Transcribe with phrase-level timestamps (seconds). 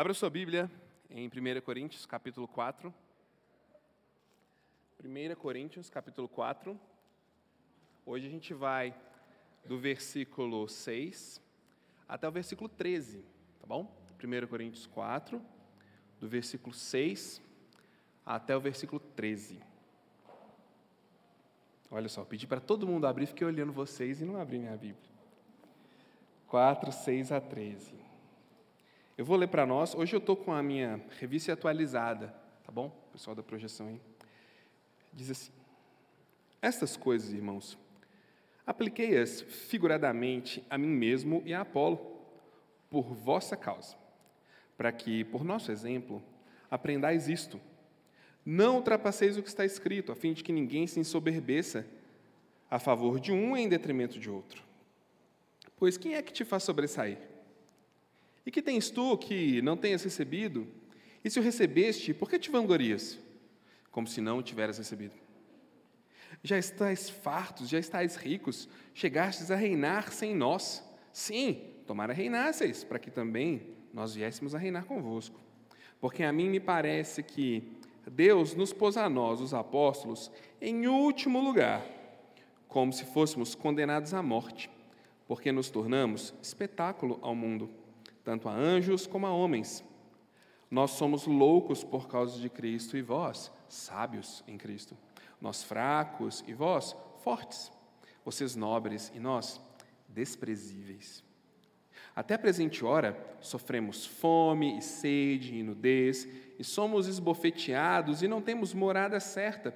[0.00, 0.70] Abra sua Bíblia
[1.10, 2.90] em 1 Coríntios, capítulo 4.
[5.04, 6.80] 1 Coríntios, capítulo 4.
[8.06, 8.94] Hoje a gente vai
[9.62, 11.42] do versículo 6
[12.08, 13.22] até o versículo 13,
[13.60, 13.94] tá bom?
[14.18, 15.38] 1 Coríntios 4,
[16.18, 17.42] do versículo 6
[18.24, 19.60] até o versículo 13.
[21.90, 25.10] Olha só, pedi para todo mundo abrir, fiquei olhando vocês e não abri minha Bíblia.
[26.46, 28.09] 4, 6 a 13.
[29.20, 29.94] Eu vou ler para nós.
[29.94, 32.34] Hoje eu estou com a minha revista atualizada,
[32.64, 32.88] tá bom?
[33.12, 34.00] Pessoal da projeção aí.
[35.12, 35.52] Diz assim:
[36.62, 37.76] Estas coisas, irmãos,
[38.66, 42.18] apliquei-as figuradamente a mim mesmo e a Apolo,
[42.88, 43.94] por vossa causa,
[44.78, 46.22] para que, por nosso exemplo,
[46.70, 47.60] aprendais isto.
[48.42, 51.86] Não ultrapasseis o que está escrito, a fim de que ninguém se ensoberbeça
[52.70, 54.64] a favor de um em detrimento de outro.
[55.76, 57.18] Pois quem é que te faz sobressair?
[58.44, 60.66] E que tens tu que não tenhas recebido?
[61.24, 63.18] E se o recebeste, por que te vanglorias?
[63.90, 65.14] Como se não o tiveras recebido.
[66.42, 70.82] Já estáis fartos, já estáis ricos, chegastes a reinar sem nós.
[71.12, 75.38] Sim, tomara reinasseis, para que também nós viéssemos a reinar convosco.
[76.00, 77.76] Porque a mim me parece que
[78.10, 81.84] Deus nos pôs a nós, os apóstolos, em último lugar,
[82.66, 84.70] como se fôssemos condenados à morte,
[85.26, 87.68] porque nos tornamos espetáculo ao mundo
[88.24, 89.84] tanto a anjos como a homens.
[90.70, 94.96] Nós somos loucos por causa de Cristo e vós, sábios em Cristo.
[95.40, 97.72] Nós fracos e vós, fortes.
[98.24, 99.60] Vocês nobres e nós,
[100.08, 101.24] desprezíveis.
[102.14, 108.42] Até a presente hora, sofremos fome e sede e nudez, e somos esbofeteados e não
[108.42, 109.74] temos morada certa,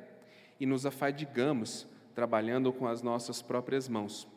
[0.60, 4.28] e nos afadigamos, trabalhando com as nossas próprias mãos.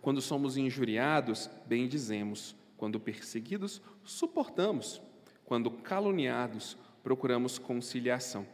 [0.00, 5.00] Quando somos injuriados, bem dizemos, quando perseguidos, suportamos.
[5.44, 8.44] Quando caluniados, procuramos conciliação.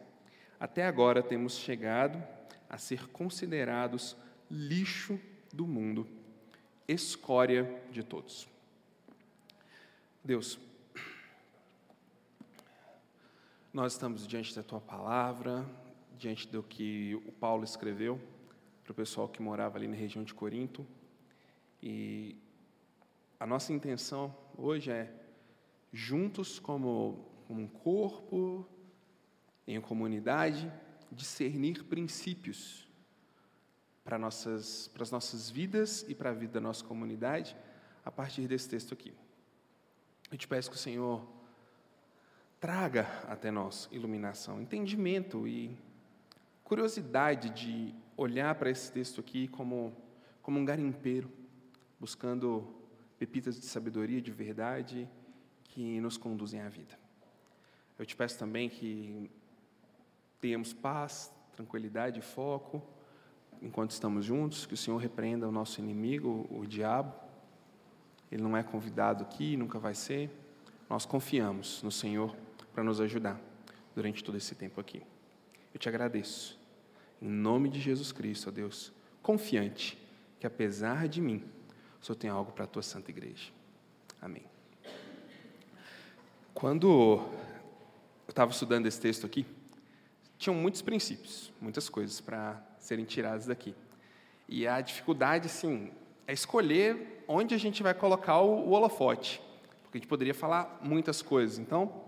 [0.61, 2.23] Até agora temos chegado
[2.69, 4.15] a ser considerados
[4.51, 5.19] lixo
[5.51, 6.07] do mundo,
[6.87, 8.47] escória de todos.
[10.23, 10.59] Deus,
[13.73, 15.65] nós estamos diante da tua palavra,
[16.19, 18.21] diante do que o Paulo escreveu
[18.85, 20.87] para o pessoal que morava ali na região de Corinto,
[21.83, 22.37] e
[23.39, 25.13] a nossa intenção hoje é,
[25.93, 28.67] juntos como um corpo,
[29.67, 30.71] em comunidade,
[31.13, 32.89] discernir princípios
[34.05, 37.57] para, nossas, para as nossas vidas e para a vida da nossa comunidade
[38.05, 39.15] a partir desse texto aqui.
[40.31, 41.27] Eu te peço que o Senhor
[42.59, 45.79] traga até nós iluminação, entendimento e
[46.65, 49.95] curiosidade de olhar para esse texto aqui como,
[50.43, 51.31] como um garimpeiro,
[52.01, 52.78] buscando
[53.19, 55.09] pepitas de sabedoria, de verdade,
[55.65, 56.99] que nos conduzem à vida.
[57.99, 59.31] Eu te peço também que
[60.41, 62.83] tenhamos paz, tranquilidade e foco
[63.61, 67.13] enquanto estamos juntos, que o Senhor repreenda o nosso inimigo, o diabo.
[68.31, 70.31] Ele não é convidado aqui, nunca vai ser.
[70.89, 72.37] Nós confiamos no Senhor
[72.73, 73.41] para nos ajudar
[73.95, 75.03] durante todo esse tempo aqui.
[75.75, 76.59] Eu te agradeço.
[77.21, 78.93] Em nome de Jesus Cristo, ó Deus,
[79.23, 79.99] confiante
[80.39, 81.45] que apesar de mim,
[82.01, 83.51] o Senhor tem algo para a tua santa igreja.
[84.21, 84.45] Amém.
[86.55, 87.23] Quando
[88.27, 89.47] eu estava estudando esse texto aqui,
[90.37, 93.75] tinham muitos princípios, muitas coisas para serem tiradas daqui.
[94.49, 95.91] E a dificuldade, sim,
[96.27, 99.41] é escolher onde a gente vai colocar o, o holofote,
[99.83, 101.59] porque a gente poderia falar muitas coisas.
[101.59, 102.03] Então,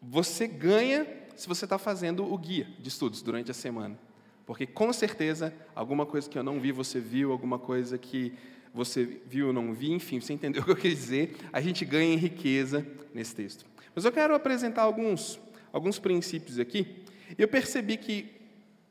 [0.00, 3.98] você ganha se você está fazendo o guia de estudos durante a semana.
[4.46, 8.36] Porque com certeza, alguma coisa que eu não vi, você viu, alguma coisa que
[8.74, 11.84] você viu ou não viu, enfim, você entendeu o que eu quis dizer, a gente
[11.84, 13.64] ganha em riqueza nesse texto.
[13.94, 15.40] Mas eu quero apresentar alguns,
[15.72, 17.04] alguns princípios aqui,
[17.38, 18.34] eu percebi que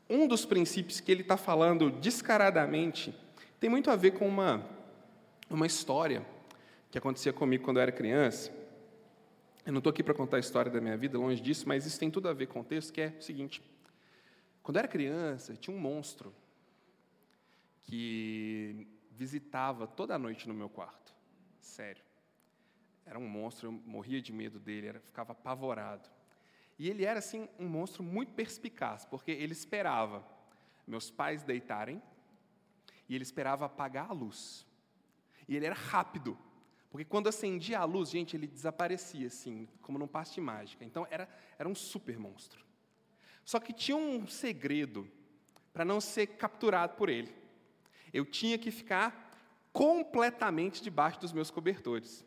[0.10, 3.14] um dos princípios que ele está falando descaradamente
[3.60, 4.66] tem muito a ver com uma,
[5.50, 6.26] uma história
[6.90, 8.52] que acontecia comigo quando eu era criança.
[9.66, 12.00] Eu não estou aqui para contar a história da minha vida, longe disso, mas isso
[12.00, 13.62] tem tudo a ver com o texto, que é o seguinte.
[14.62, 16.34] Quando eu era criança, tinha um monstro
[17.84, 18.88] que
[19.18, 21.14] visitava toda noite no meu quarto.
[21.60, 22.04] Sério.
[23.06, 26.10] Era um monstro, eu morria de medo dele, era, ficava apavorado.
[26.78, 30.26] E ele era, assim, um monstro muito perspicaz, porque ele esperava
[30.88, 32.02] meus pais deitarem
[33.08, 34.66] e ele esperava apagar a luz.
[35.48, 36.38] E ele era rápido,
[36.90, 40.86] porque quando acendia a luz, gente, ele desaparecia, assim, como num passe de mágica.
[40.86, 41.28] Então, era,
[41.58, 42.64] era um super monstro.
[43.44, 45.10] Só que tinha um segredo
[45.74, 47.43] para não ser capturado por ele.
[48.14, 49.32] Eu tinha que ficar
[49.72, 52.26] completamente debaixo dos meus cobertores.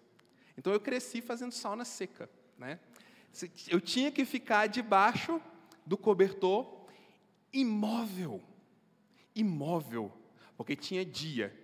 [0.59, 2.29] Então eu cresci fazendo sauna seca.
[2.59, 2.81] Né?
[3.69, 5.41] Eu tinha que ficar debaixo
[5.85, 6.87] do cobertor
[7.53, 8.43] imóvel.
[9.35, 10.13] Imóvel.
[10.57, 11.55] Porque tinha dia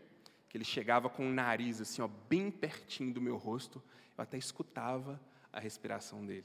[0.48, 3.82] que ele chegava com o nariz assim, ó, bem pertinho do meu rosto,
[4.16, 5.18] eu até escutava
[5.50, 6.44] a respiração dele.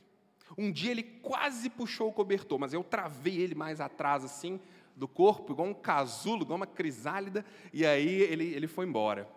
[0.58, 4.62] Um dia ele quase puxou o cobertor, mas eu travei ele mais atrás assim
[4.98, 9.30] do corpo, igual um casulo, igual uma crisálida, e aí ele, ele foi embora.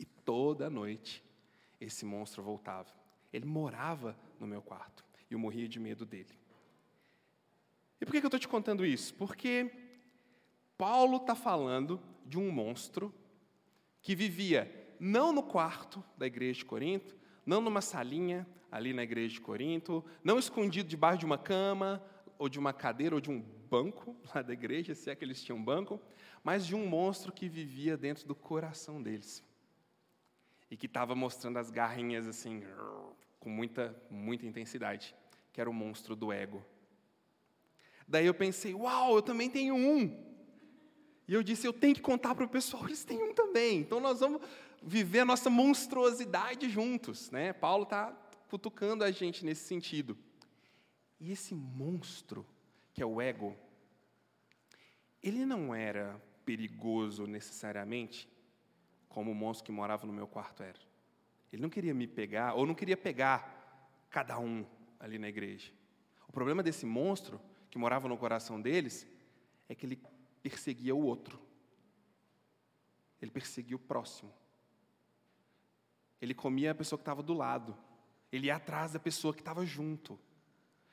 [0.00, 1.22] E toda noite
[1.78, 2.88] esse monstro voltava.
[3.32, 6.38] Ele morava no meu quarto e eu morria de medo dele.
[8.00, 9.14] E por que eu estou te contando isso?
[9.14, 9.70] Porque
[10.78, 13.14] Paulo está falando de um monstro
[14.00, 19.34] que vivia não no quarto da igreja de Corinto, não numa salinha ali na igreja
[19.34, 22.02] de Corinto, não escondido debaixo de uma cama,
[22.38, 25.42] ou de uma cadeira, ou de um banco lá da igreja, se é que eles
[25.42, 26.00] tinham banco,
[26.42, 29.42] mas de um monstro que vivia dentro do coração deles.
[30.70, 32.62] E que estava mostrando as garrinhas assim,
[33.38, 35.14] com muita, muita intensidade,
[35.52, 36.64] que era o monstro do ego.
[38.08, 40.32] Daí eu pensei, uau, eu também tenho um.
[41.28, 43.78] E eu disse, eu tenho que contar para o pessoal, eles têm um também.
[43.78, 44.42] Então nós vamos
[44.82, 47.30] viver a nossa monstruosidade juntos.
[47.30, 47.52] Né?
[47.52, 48.12] Paulo está
[48.48, 50.18] cutucando a gente nesse sentido.
[51.22, 52.44] E esse monstro,
[52.92, 53.56] que é o ego,
[55.22, 58.28] ele não era perigoso necessariamente,
[59.08, 60.80] como o monstro que morava no meu quarto era.
[61.52, 64.66] Ele não queria me pegar, ou não queria pegar cada um
[64.98, 65.72] ali na igreja.
[66.26, 67.40] O problema desse monstro,
[67.70, 69.06] que morava no coração deles,
[69.68, 70.02] é que ele
[70.42, 71.40] perseguia o outro.
[73.20, 74.34] Ele perseguia o próximo.
[76.20, 77.78] Ele comia a pessoa que estava do lado.
[78.32, 80.18] Ele ia atrás da pessoa que estava junto.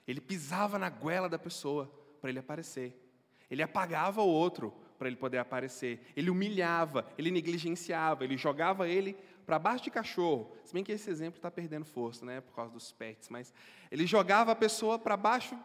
[0.09, 1.87] Ele pisava na goela da pessoa
[2.19, 2.99] para ele aparecer.
[3.47, 6.01] Ele apagava o outro para ele poder aparecer.
[6.15, 9.15] Ele humilhava, ele negligenciava, ele jogava ele
[9.45, 10.51] para baixo de cachorro.
[10.65, 13.53] Se bem que esse exemplo está perdendo força, né, por causa dos pets, mas
[13.91, 15.55] ele jogava a pessoa para baixo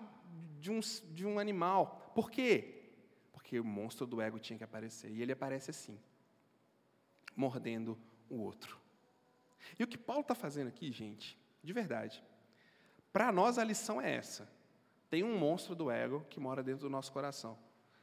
[0.61, 0.81] de um,
[1.15, 2.13] de um animal.
[2.15, 2.83] Por quê?
[3.33, 5.11] Porque o monstro do ego tinha que aparecer.
[5.11, 5.99] E ele aparece assim,
[7.35, 7.99] mordendo
[8.29, 8.79] o outro.
[9.79, 12.23] E o que Paulo está fazendo aqui, gente, de verdade,
[13.15, 14.51] para nós a lição é essa.
[15.09, 17.57] Tem um monstro do ego que mora dentro do nosso coração.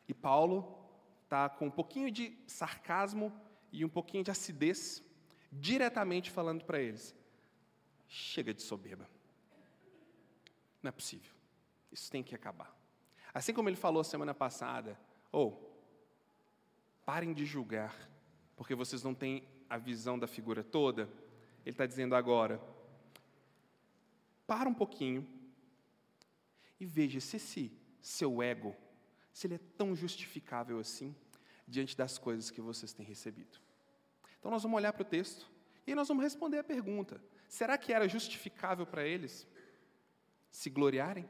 [0.07, 0.89] E Paulo
[1.25, 3.29] está com um pouquinho de sarcasmo
[3.73, 5.03] e um pouquinho de acidez
[5.51, 7.13] diretamente falando para eles:
[8.07, 9.05] chega de soberba.
[10.81, 11.35] Não é possível.
[11.91, 12.73] Isso tem que acabar.
[13.33, 14.97] Assim como ele falou semana passada,
[15.29, 18.09] ou oh, parem de julgar,
[18.55, 21.03] porque vocês não têm a visão da figura toda.
[21.65, 22.61] Ele está dizendo agora:
[24.45, 25.27] para um pouquinho
[26.79, 27.71] e veja se esse
[28.01, 28.75] seu ego,
[29.31, 31.15] se ele é tão justificável assim
[31.67, 33.59] diante das coisas que vocês têm recebido.
[34.39, 35.49] Então nós vamos olhar para o texto
[35.85, 39.47] e nós vamos responder a pergunta: será que era justificável para eles
[40.49, 41.29] se gloriarem?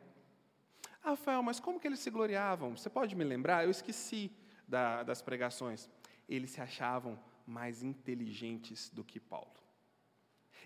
[1.04, 2.78] Ah, Rafael, mas como que eles se gloriavam?
[2.78, 3.64] Você pode me lembrar?
[3.64, 4.32] Eu esqueci
[4.68, 5.90] da, das pregações.
[6.30, 9.52] Eles se achavam mais inteligentes do que Paulo.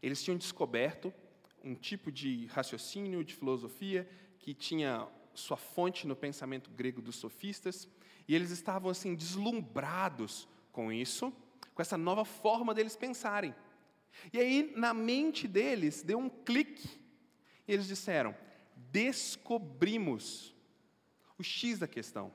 [0.02, 1.14] Eles tinham descoberto
[1.66, 4.08] um tipo de raciocínio, de filosofia,
[4.40, 7.90] que tinha sua fonte no pensamento grego dos sofistas,
[8.28, 11.34] e eles estavam assim deslumbrados com isso,
[11.74, 13.54] com essa nova forma deles pensarem.
[14.32, 16.88] E aí, na mente deles, deu um clique,
[17.68, 18.36] e eles disseram:
[18.92, 20.56] descobrimos
[21.38, 22.32] o X da questão.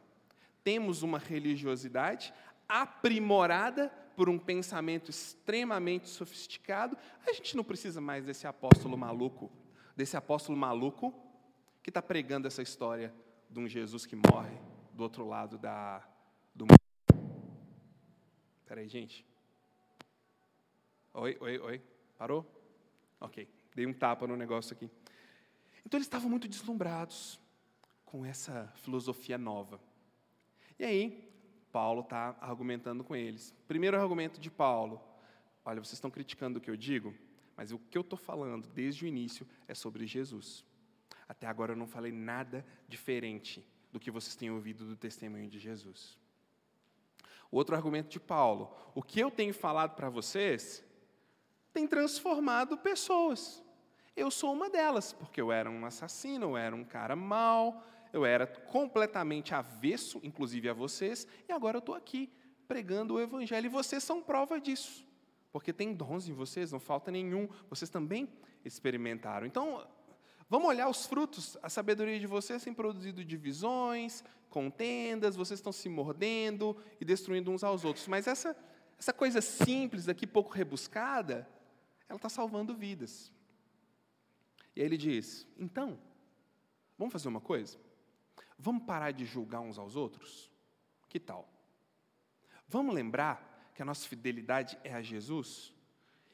[0.63, 2.35] Temos uma religiosidade
[2.69, 6.95] aprimorada por um pensamento extremamente sofisticado.
[7.27, 9.51] A gente não precisa mais desse apóstolo maluco,
[9.97, 11.11] desse apóstolo maluco
[11.83, 13.15] que está pregando essa história
[13.49, 14.59] de um Jesus que morre
[14.93, 16.07] do outro lado da,
[16.55, 17.49] do mundo.
[18.59, 19.25] Espera aí, gente.
[21.15, 21.83] Oi, oi, oi.
[22.19, 22.45] Parou?
[23.19, 23.49] Ok.
[23.75, 24.91] Dei um tapa no negócio aqui.
[25.83, 27.41] Então eles estavam muito deslumbrados
[28.05, 29.81] com essa filosofia nova.
[30.79, 31.30] E aí,
[31.73, 33.55] Paulo está argumentando com eles.
[33.67, 35.01] Primeiro argumento de Paulo:
[35.65, 37.15] olha, vocês estão criticando o que eu digo,
[37.57, 40.65] mas o que eu estou falando desde o início é sobre Jesus.
[41.29, 45.59] Até agora eu não falei nada diferente do que vocês têm ouvido do testemunho de
[45.59, 46.19] Jesus.
[47.51, 50.85] Outro argumento de Paulo: o que eu tenho falado para vocês
[51.73, 53.63] tem transformado pessoas.
[54.17, 58.25] Eu sou uma delas, porque eu era um assassino, eu era um cara mau, eu
[58.25, 62.31] era completamente avesso, inclusive a vocês, e agora eu estou aqui
[62.67, 65.07] pregando o Evangelho, e vocês são prova disso,
[65.53, 68.29] porque tem dons em vocês, não falta nenhum, vocês também
[68.65, 69.47] experimentaram.
[69.47, 69.87] Então,
[70.49, 75.89] vamos olhar os frutos, a sabedoria de vocês tem produzido divisões, contendas, vocês estão se
[75.89, 78.57] mordendo e destruindo uns aos outros, mas essa,
[78.99, 81.49] essa coisa simples aqui, pouco rebuscada,
[82.09, 83.33] ela está salvando vidas.
[84.75, 85.99] E aí ele diz: então,
[86.99, 87.79] vamos fazer uma coisa?
[88.61, 90.51] Vamos parar de julgar uns aos outros?
[91.09, 91.49] Que tal?
[92.69, 95.73] Vamos lembrar que a nossa fidelidade é a Jesus?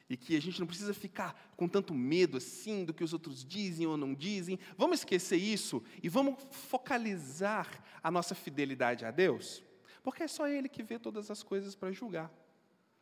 [0.08, 3.44] E que a gente não precisa ficar com tanto medo assim do que os outros
[3.44, 4.58] dizem ou não dizem.
[4.76, 9.62] Vamos esquecer isso e vamos focalizar a nossa fidelidade a Deus?
[10.02, 12.30] Porque é só Ele que vê todas as coisas para julgar.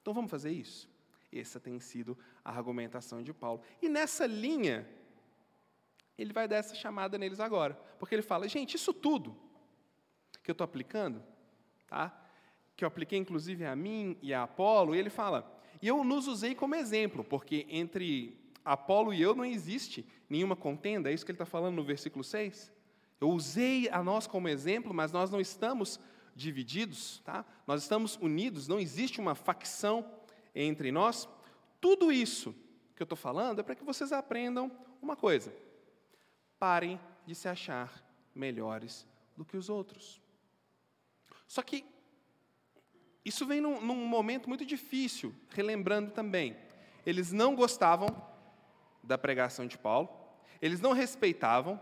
[0.00, 0.88] Então vamos fazer isso?
[1.33, 3.62] Essa tem sido a argumentação de Paulo.
[3.83, 4.87] E nessa linha,
[6.16, 7.75] ele vai dar essa chamada neles agora.
[7.99, 9.37] Porque ele fala, gente, isso tudo
[10.42, 11.23] que eu estou aplicando,
[11.87, 12.14] tá?
[12.76, 16.26] que eu apliquei inclusive a mim e a Apolo, e ele fala, e eu nos
[16.26, 21.30] usei como exemplo, porque entre Apolo e eu não existe nenhuma contenda, é isso que
[21.30, 22.73] ele está falando no versículo 6.
[23.21, 26.00] Eu usei a nós como exemplo, mas nós não estamos
[26.35, 27.44] divididos, tá?
[27.66, 30.04] nós estamos unidos, não existe uma facção
[30.54, 31.28] entre nós.
[31.80, 32.54] Tudo isso
[32.97, 35.54] que eu estou falando é para que vocês aprendam uma coisa:
[36.64, 38.02] parem de se achar
[38.35, 39.06] melhores
[39.37, 40.18] do que os outros.
[41.47, 41.85] Só que
[43.23, 46.56] isso vem num, num, momento muito difícil, relembrando também.
[47.04, 48.09] Eles não gostavam
[49.02, 50.09] da pregação de Paulo,
[50.62, 51.78] eles não respeitavam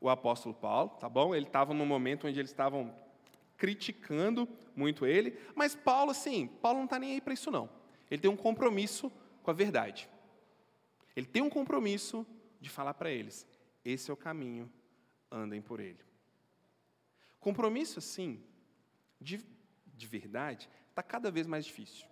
[0.00, 1.32] o apóstolo Paulo, tá bom?
[1.32, 2.92] Ele estava num momento onde eles estavam
[3.56, 7.70] criticando muito ele, mas Paulo, assim, Paulo não está nem aí para isso não.
[8.10, 9.12] Ele tem um compromisso
[9.44, 10.10] com a verdade.
[11.14, 12.26] Ele tem um compromisso
[12.60, 13.46] de falar para eles:
[13.84, 14.70] esse é o caminho,
[15.30, 16.02] andem por ele.
[17.40, 18.42] Compromisso, assim,
[19.20, 19.44] de,
[19.86, 22.06] de verdade, está cada vez mais difícil.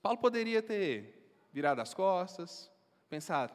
[0.00, 1.18] Paulo poderia ter
[1.52, 2.70] virado as costas,
[3.10, 3.54] pensado: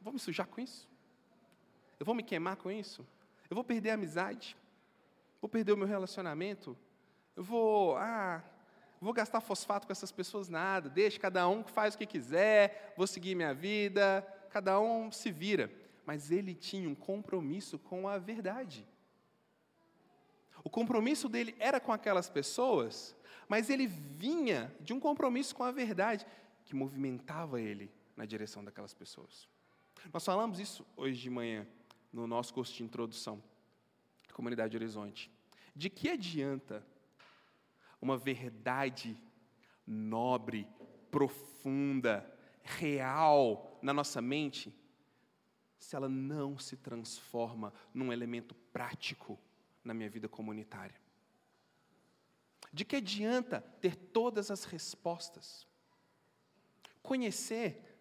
[0.00, 0.88] vou me sujar com isso?
[1.98, 3.06] Eu vou me queimar com isso?
[3.48, 4.56] Eu vou perder a amizade?
[5.40, 6.76] Vou perder o meu relacionamento?
[7.34, 8.42] Eu vou, ah,
[9.00, 12.94] vou gastar fosfato com essas pessoas, nada, deixa cada um que faz o que quiser,
[12.96, 15.70] vou seguir minha vida, cada um se vira.
[16.04, 18.86] Mas ele tinha um compromisso com a verdade.
[20.62, 23.16] O compromisso dele era com aquelas pessoas,
[23.48, 26.26] mas ele vinha de um compromisso com a verdade
[26.64, 29.48] que movimentava ele na direção daquelas pessoas.
[30.12, 31.66] Nós falamos isso hoje de manhã
[32.12, 33.42] no nosso curso de introdução
[34.28, 35.30] à Comunidade Horizonte.
[35.74, 36.84] De que adianta
[38.00, 39.16] uma verdade
[39.86, 40.66] nobre,
[41.10, 42.28] profunda,
[42.62, 44.74] real na nossa mente,
[45.78, 49.38] se ela não se transforma num elemento prático
[49.84, 51.00] na minha vida comunitária?
[52.72, 55.68] De que adianta ter todas as respostas?
[57.00, 57.96] Conhecer,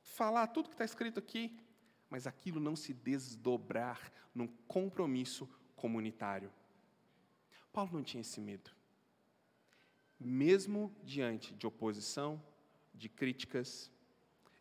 [0.00, 1.60] falar tudo que está escrito aqui,
[2.08, 6.50] mas aquilo não se desdobrar num compromisso comunitário.
[7.70, 8.70] Paulo não tinha esse medo.
[10.18, 12.42] Mesmo diante de oposição,
[12.94, 13.90] de críticas,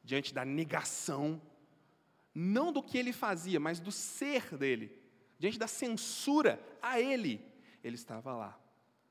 [0.05, 1.41] diante da negação,
[2.33, 4.97] não do que ele fazia, mas do ser dele,
[5.37, 7.45] diante da censura a ele,
[7.83, 8.57] ele estava lá,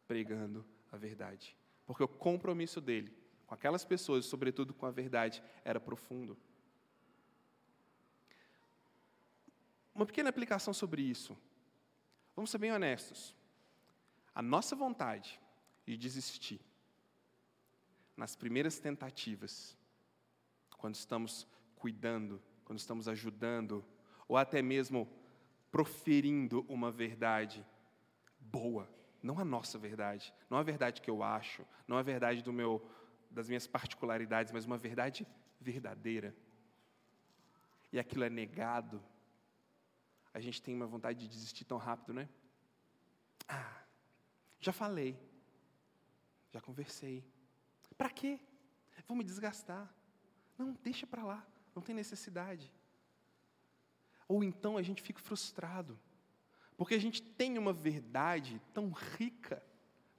[0.09, 1.55] pregando a verdade.
[1.85, 3.15] Porque o compromisso dele
[3.47, 6.37] com aquelas pessoas, sobretudo com a verdade, era profundo.
[9.95, 11.37] Uma pequena aplicação sobre isso.
[12.35, 13.35] Vamos ser bem honestos
[14.35, 15.41] a nossa vontade
[15.87, 16.61] de desistir
[18.17, 19.77] nas primeiras tentativas,
[20.85, 23.83] quando estamos cuidando, quando estamos ajudando,
[24.29, 25.09] ou até mesmo
[25.71, 27.67] proferindo uma verdade
[28.39, 28.87] boa,
[29.23, 32.87] não a nossa verdade, não a verdade que eu acho, não a verdade do meu,
[33.31, 35.27] das minhas particularidades, mas uma verdade
[35.59, 36.37] verdadeira.
[37.91, 39.03] E aquilo é negado,
[40.35, 42.29] a gente tem uma vontade de desistir tão rápido, né?
[43.49, 43.85] Ah,
[44.61, 45.19] já falei.
[46.53, 47.25] Já conversei.
[47.97, 48.39] Para quê?
[49.09, 49.91] Vou me desgastar.
[50.59, 51.47] Não, deixa para lá.
[51.75, 52.73] Não tem necessidade.
[54.29, 55.99] Ou então a gente fica frustrado.
[56.77, 59.63] Porque a gente tem uma verdade tão rica,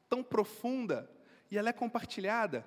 [0.07, 1.09] tão profunda,
[1.51, 2.65] e ela é compartilhada,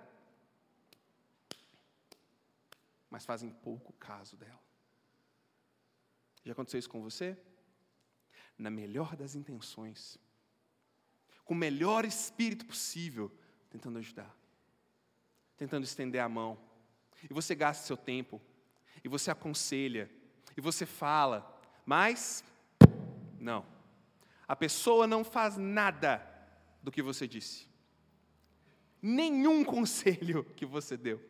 [3.11, 4.61] mas fazem pouco caso dela.
[6.45, 7.37] Já aconteceu isso com você?
[8.57, 10.19] Na melhor das intenções,
[11.45, 13.33] com o melhor espírito possível,
[13.71, 14.35] tentando ajudar,
[15.57, 16.59] tentando estender a mão.
[17.25, 18.41] E você gasta seu tempo,
[19.03, 20.11] e você aconselha,
[20.57, 22.45] e você fala, mas
[23.39, 23.65] não.
[24.47, 26.27] A pessoa não faz nada
[26.83, 27.69] do que você disse.
[29.01, 31.23] Nenhum conselho que você deu.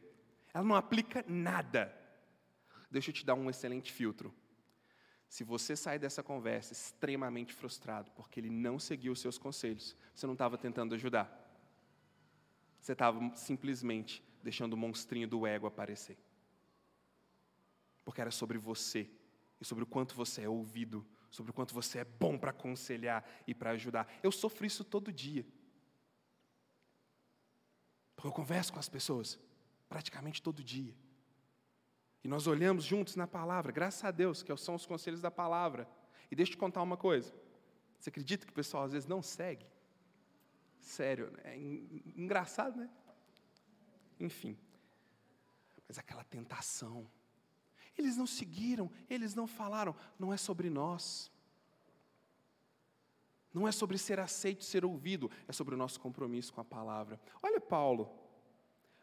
[0.54, 1.94] Ela não aplica nada.
[2.90, 4.34] Deixa eu te dar um excelente filtro.
[5.28, 10.26] Se você sair dessa conversa extremamente frustrado porque ele não seguiu os seus conselhos, você
[10.26, 11.28] não estava tentando ajudar.
[12.80, 16.18] Você estava simplesmente deixando o monstrinho do ego aparecer.
[18.04, 19.10] Porque era sobre você
[19.60, 23.28] e sobre o quanto você é ouvido, sobre o quanto você é bom para aconselhar
[23.46, 24.10] e para ajudar.
[24.22, 25.46] Eu sofro isso todo dia.
[28.16, 29.38] Porque eu converso com as pessoas
[29.88, 30.94] praticamente todo dia.
[32.24, 35.88] E nós olhamos juntos na palavra, graças a Deus, que são os conselhos da palavra.
[36.30, 37.32] E deixa eu te contar uma coisa.
[37.98, 39.66] Você acredita que o pessoal às vezes não segue?
[40.80, 42.90] Sério, é engraçado, né?
[44.20, 44.56] Enfim.
[45.86, 47.06] Mas aquela tentação.
[47.96, 49.94] Eles não seguiram, eles não falaram.
[50.18, 51.30] Não é sobre nós.
[53.52, 57.18] Não é sobre ser aceito, ser ouvido, é sobre o nosso compromisso com a palavra.
[57.42, 58.08] Olha Paulo,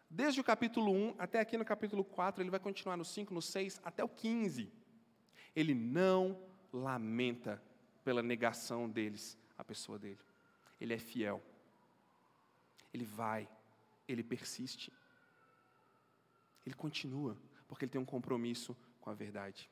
[0.09, 3.41] desde o capítulo 1 até aqui no capítulo 4, ele vai continuar no 5, no
[3.41, 4.71] 6, até o 15.
[5.55, 6.39] Ele não
[6.71, 7.61] lamenta
[8.03, 10.19] pela negação deles, a pessoa dele.
[10.79, 11.41] Ele é fiel.
[12.93, 13.49] Ele vai,
[14.07, 14.91] ele persiste.
[16.65, 19.69] Ele continua, porque ele tem um compromisso com a verdade.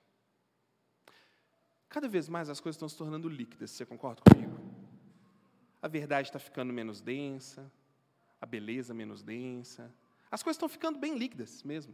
[1.89, 4.57] Cada vez mais as coisas estão se tornando líquidas, você concorda comigo?
[5.81, 7.71] A verdade está ficando menos densa,
[8.39, 9.93] a beleza menos densa.
[10.31, 11.93] As coisas estão ficando bem líquidas mesmo.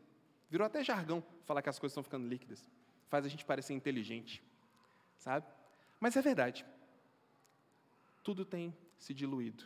[0.50, 2.66] Virou até jargão falar que as coisas estão ficando líquidas.
[3.10, 4.44] Faz a gente parecer inteligente,
[5.18, 5.46] sabe?
[6.00, 6.66] Mas é verdade.
[8.24, 9.66] Tudo tem se diluído.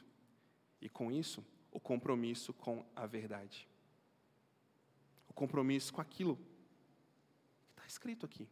[0.82, 3.68] E com isso, o compromisso com a verdade.
[5.34, 8.48] O compromisso com aquilo que está escrito aqui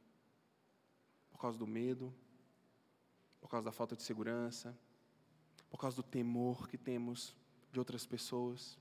[1.42, 2.14] causa do medo,
[3.40, 4.78] por causa da falta de segurança,
[5.72, 7.36] por causa do temor que temos
[7.72, 8.78] de outras pessoas.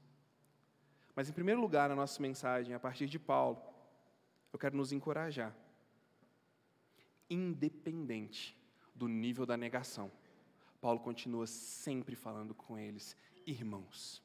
[1.16, 3.62] Mas, em primeiro lugar, na nossa mensagem, a partir de Paulo,
[4.52, 5.56] eu quero nos encorajar.
[7.30, 8.54] Independente
[8.94, 10.12] do nível da negação,
[10.80, 14.22] Paulo continua sempre falando com eles, irmãos.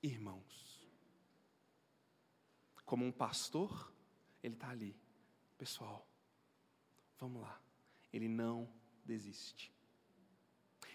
[0.00, 0.67] Irmãos.
[2.88, 3.92] Como um pastor,
[4.42, 4.96] ele está ali
[5.58, 6.06] Pessoal,
[7.18, 7.60] vamos lá.
[8.12, 8.68] Ele não
[9.04, 9.72] desiste.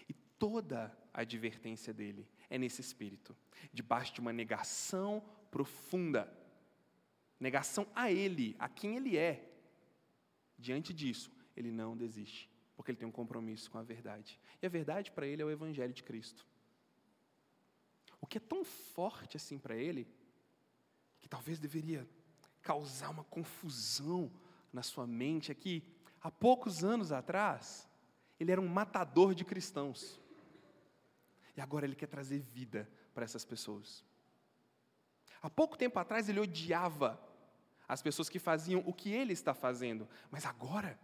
[0.08, 3.36] E toda a advertência dele é nesse espírito,
[3.70, 6.32] debaixo de uma negação profunda.
[7.38, 9.52] Negação a ele, a quem ele é.
[10.58, 14.40] Diante disso, ele não desiste, porque ele tem um compromisso com a verdade.
[14.62, 16.46] E a verdade para ele é o evangelho de Cristo.
[18.18, 20.08] O que é tão forte assim para ele,
[21.24, 22.06] que talvez deveria
[22.60, 24.30] causar uma confusão
[24.70, 25.82] na sua mente é que,
[26.20, 27.88] há poucos anos atrás,
[28.38, 30.20] ele era um matador de cristãos.
[31.56, 34.04] E agora ele quer trazer vida para essas pessoas.
[35.40, 37.18] Há pouco tempo atrás ele odiava
[37.88, 41.00] as pessoas que faziam o que ele está fazendo, mas agora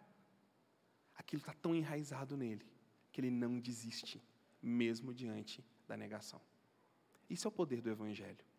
[1.16, 2.66] aquilo está tão enraizado nele
[3.11, 4.22] que ele não desiste,
[4.61, 6.42] mesmo diante da negação.
[7.30, 8.49] Isso é o poder do Evangelho.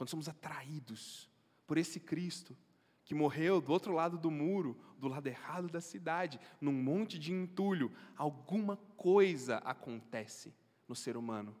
[0.00, 1.28] Quando somos atraídos
[1.66, 2.56] por esse Cristo,
[3.04, 7.34] que morreu do outro lado do muro, do lado errado da cidade, num monte de
[7.34, 10.54] entulho, alguma coisa acontece
[10.88, 11.54] no ser humano.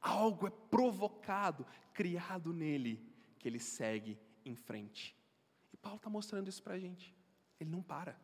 [0.00, 3.04] Algo é provocado, criado nele,
[3.40, 5.16] que ele segue em frente.
[5.72, 7.12] E Paulo está mostrando isso para a gente.
[7.58, 8.16] Ele não para.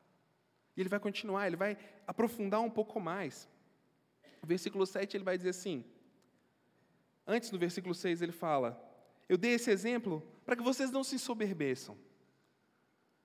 [0.76, 1.76] E ele vai continuar, ele vai
[2.06, 3.48] aprofundar um pouco mais.
[4.40, 5.84] No versículo 7 ele vai dizer assim:
[7.26, 8.87] Antes, no versículo 6, ele fala:
[9.28, 11.96] Eu dei esse exemplo para que vocês não se soberbeçam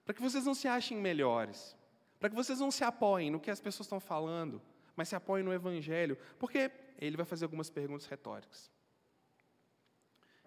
[0.05, 1.75] para que vocês não se achem melhores,
[2.19, 4.61] para que vocês não se apoiem no que as pessoas estão falando,
[4.95, 8.71] mas se apoiem no Evangelho, porque ele vai fazer algumas perguntas retóricas.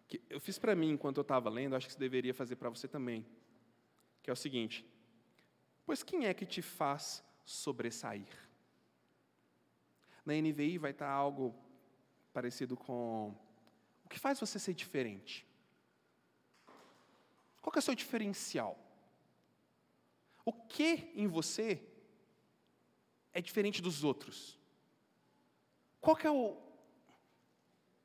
[0.06, 2.70] Que eu fiz para mim enquanto eu estava lendo, acho que você deveria fazer para
[2.70, 3.26] você também,
[4.22, 4.86] que é o seguinte:
[5.84, 8.28] pois quem é que te faz sobressair?
[10.24, 11.54] Na NVI vai estar algo
[12.32, 13.34] parecido com
[14.06, 15.44] o que faz você ser diferente?
[17.60, 18.78] Qual é o seu diferencial?
[20.44, 21.82] O que em você
[23.32, 24.56] é diferente dos outros?
[26.00, 26.56] Qual é o,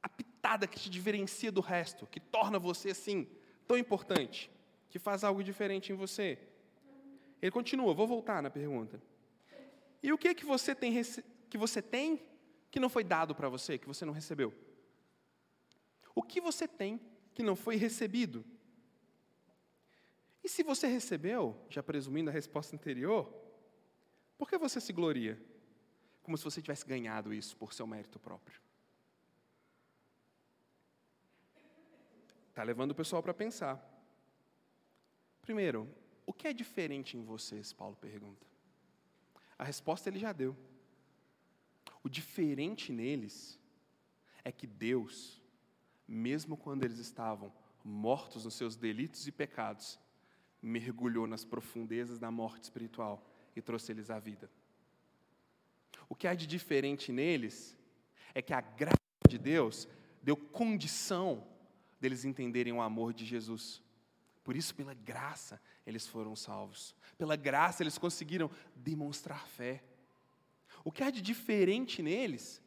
[0.01, 3.29] a pitada que te diferencia do resto, que torna você assim
[3.67, 4.49] tão importante,
[4.89, 6.39] que faz algo diferente em você?
[7.39, 8.99] Ele continua, vou voltar na pergunta.
[10.01, 10.91] E o que é que você tem
[11.47, 12.19] que você tem
[12.71, 14.70] que não foi dado para você, que você não recebeu?
[16.13, 17.00] O que você tem
[17.34, 18.45] que não foi recebido?
[20.43, 23.32] E se você recebeu, já presumindo a resposta anterior,
[24.38, 25.39] por que você se gloria?
[26.24, 28.60] Como se você tivesse ganhado isso por seu mérito próprio.
[32.50, 33.80] Está levando o pessoal para pensar.
[35.41, 35.88] Primeiro,
[36.26, 37.74] o que é diferente em vocês?
[37.74, 38.45] Paulo pergunta.
[39.58, 40.56] A resposta ele já deu.
[42.04, 43.60] O diferente neles
[44.43, 45.40] é que Deus,
[46.07, 47.51] mesmo quando eles estavam
[47.83, 49.99] mortos nos seus delitos e pecados,
[50.61, 54.49] mergulhou nas profundezas da morte espiritual e trouxe eles à vida.
[56.07, 57.77] O que há de diferente neles
[58.33, 59.87] é que a graça de Deus
[60.21, 61.47] deu condição
[61.99, 63.81] deles entenderem o amor de Jesus.
[64.43, 66.95] Por isso, pela graça, eles foram salvos.
[67.17, 69.83] Pela graça, eles conseguiram demonstrar fé.
[70.83, 72.61] O que há de diferente neles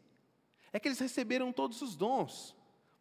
[0.73, 2.55] é que eles receberam todos os dons,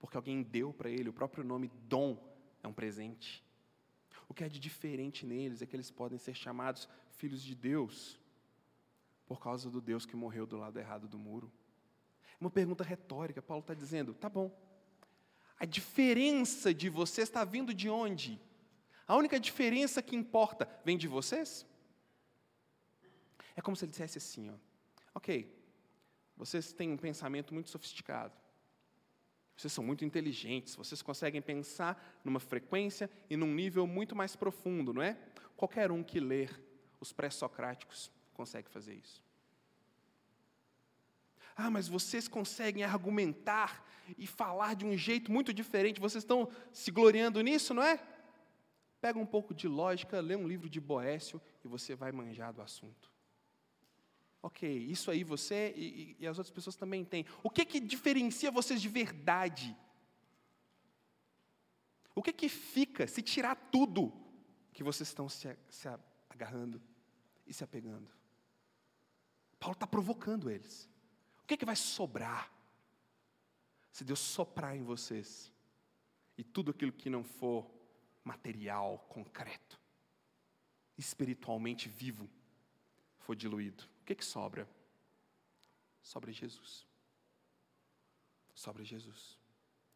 [0.04, 2.22] porque alguém deu para ele, o próprio nome dom
[2.62, 3.42] é um presente.
[4.28, 8.20] O que há de diferente neles é que eles podem ser chamados filhos de Deus,
[9.26, 11.50] por causa do Deus que morreu do lado errado do muro.
[12.38, 14.54] Uma pergunta retórica, Paulo está dizendo: tá bom,
[15.58, 18.38] a diferença de vocês está vindo de onde?
[19.08, 21.66] A única diferença que importa vem de vocês?
[23.56, 24.56] É como se ele dissesse assim: ó,
[25.16, 25.50] ok,
[26.36, 28.43] vocês têm um pensamento muito sofisticado,
[29.56, 34.94] vocês são muito inteligentes, vocês conseguem pensar numa frequência e num nível muito mais profundo,
[34.94, 35.18] não é?
[35.56, 36.62] Qualquer um que ler
[37.00, 39.24] os pré-socráticos consegue fazer isso.
[41.56, 43.86] Ah, mas vocês conseguem argumentar
[44.18, 48.02] e falar de um jeito muito diferente, vocês estão se gloriando nisso, não é?
[49.00, 52.62] Pega um pouco de lógica, lê um livro de Boécio e você vai manjar do
[52.62, 53.13] assunto.
[54.46, 57.26] Ok, isso aí você e, e as outras pessoas também têm.
[57.42, 59.74] O que, que diferencia vocês de verdade?
[62.14, 64.12] O que, que fica se tirar tudo
[64.74, 65.88] que vocês estão se, se
[66.30, 66.82] agarrando
[67.48, 68.12] e se apegando?
[69.58, 70.90] Paulo está provocando eles.
[71.42, 72.52] O que, que vai sobrar
[73.94, 75.54] se Deus soprar em vocês
[76.38, 77.66] e tudo aquilo que não for
[78.26, 79.80] material, concreto,
[80.98, 82.30] espiritualmente vivo,
[83.20, 83.93] for diluído?
[84.04, 84.70] O que, que sobra?
[86.02, 86.86] Sobra Jesus.
[88.54, 89.40] Sobra Jesus.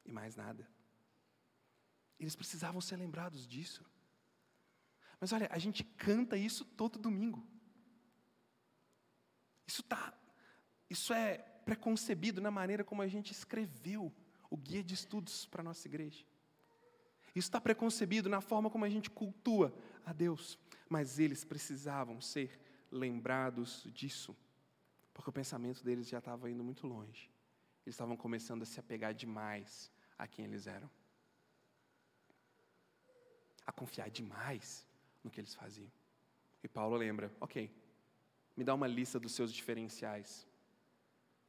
[0.06, 0.66] E mais nada.
[2.18, 3.86] Eles precisavam ser lembrados disso.
[5.20, 7.46] Mas olha, a gente canta isso todo domingo.
[9.68, 10.18] Isso tá,
[10.90, 14.16] isso é preconcebido na maneira como a gente escreveu
[14.50, 16.26] o guia de estudos para a nossa igreja.
[17.36, 20.58] Isso está preconcebido na forma como a gente cultua a Deus.
[20.88, 24.36] Mas eles precisavam ser lembrados disso,
[25.14, 27.30] porque o pensamento deles já estava indo muito longe.
[27.86, 30.90] Eles estavam começando a se apegar demais a quem eles eram,
[33.66, 34.86] a confiar demais
[35.24, 35.92] no que eles faziam.
[36.64, 37.72] E Paulo lembra: ok,
[38.56, 40.48] me dá uma lista dos seus diferenciais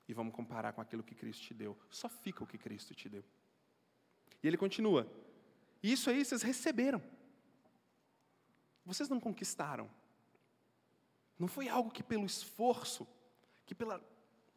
[0.08, 1.76] e vamos comparar com aquilo que Cristo te deu.
[1.90, 3.24] Só fica o que Cristo te deu.
[4.42, 5.10] E ele continua:
[5.82, 7.02] Isso aí vocês receberam.
[8.84, 9.90] Vocês não conquistaram.
[11.38, 13.06] Não foi algo que pelo esforço,
[13.64, 14.02] que pela,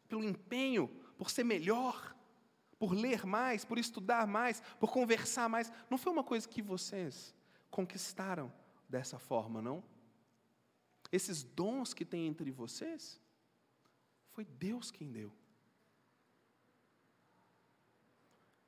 [0.08, 2.16] pelo empenho, por ser melhor,
[2.78, 5.72] por ler mais, por estudar mais, por conversar mais.
[5.88, 7.34] Não foi uma coisa que vocês
[7.70, 8.52] conquistaram
[8.88, 9.84] dessa forma, não?
[11.12, 13.20] Esses dons que tem entre vocês,
[14.30, 15.32] foi Deus quem deu.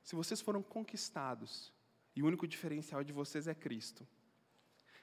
[0.03, 1.73] Se vocês foram conquistados
[2.15, 4.07] e o único diferencial de vocês é Cristo,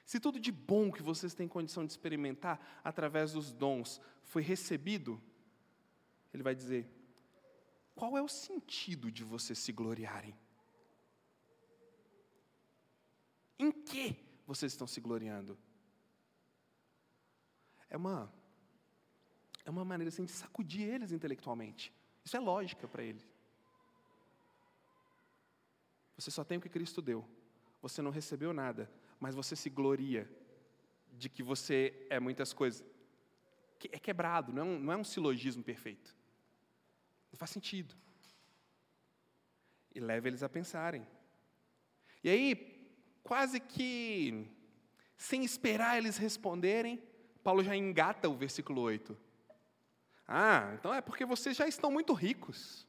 [0.05, 5.21] se tudo de bom que vocês têm condição de experimentar através dos dons foi recebido,
[6.33, 6.89] ele vai dizer:
[7.95, 10.37] qual é o sentido de vocês se gloriarem?
[13.57, 15.57] Em que vocês estão se gloriando?
[17.89, 18.33] É uma
[19.65, 21.93] é uma maneira assim, de sacudir eles intelectualmente.
[22.25, 23.23] Isso é lógica para eles.
[26.17, 27.27] Você só tem o que Cristo deu.
[27.81, 28.91] Você não recebeu nada,
[29.23, 30.29] mas você se gloria
[31.13, 32.85] de que você é muitas coisas.
[33.89, 36.13] É quebrado, não é um, não é um silogismo perfeito.
[37.31, 37.95] Não faz sentido.
[39.95, 41.07] E leva eles a pensarem.
[42.21, 42.89] E aí,
[43.23, 44.45] quase que
[45.15, 47.01] sem esperar eles responderem,
[47.41, 49.17] Paulo já engata o versículo 8.
[50.27, 52.85] Ah, então é porque vocês já estão muito ricos,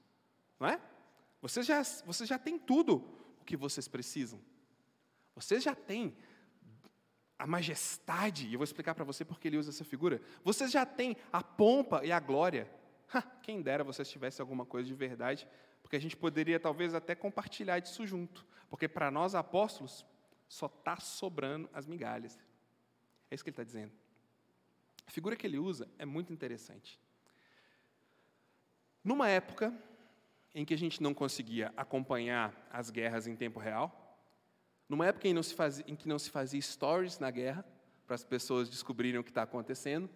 [0.59, 0.81] não é?
[1.40, 2.97] Vocês já, vocês já têm tudo
[3.40, 4.40] o que vocês precisam.
[5.35, 6.16] Vocês já têm
[7.38, 10.20] a majestade, e eu vou explicar para você porque ele usa essa figura.
[10.42, 12.70] Vocês já têm a pompa e a glória.
[13.12, 15.47] Ha, quem dera vocês tivessem alguma coisa de verdade,
[15.83, 18.47] porque a gente poderia talvez até compartilhar disso junto.
[18.68, 20.07] Porque para nós apóstolos,
[20.49, 22.38] só está sobrando as migalhas.
[23.31, 23.92] É isso que ele está dizendo.
[25.07, 27.01] A figura que ele usa é muito interessante.
[29.03, 29.75] Numa época
[30.55, 34.03] em que a gente não conseguia acompanhar as guerras em tempo real,
[34.94, 37.66] numa época em, fazia, em que não se fazia stories na guerra,
[38.07, 40.09] para as pessoas descobrirem o que está acontecendo,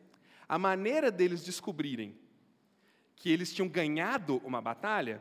[0.49, 2.17] a maneira deles descobrirem
[3.17, 5.21] que eles tinham ganhado uma batalha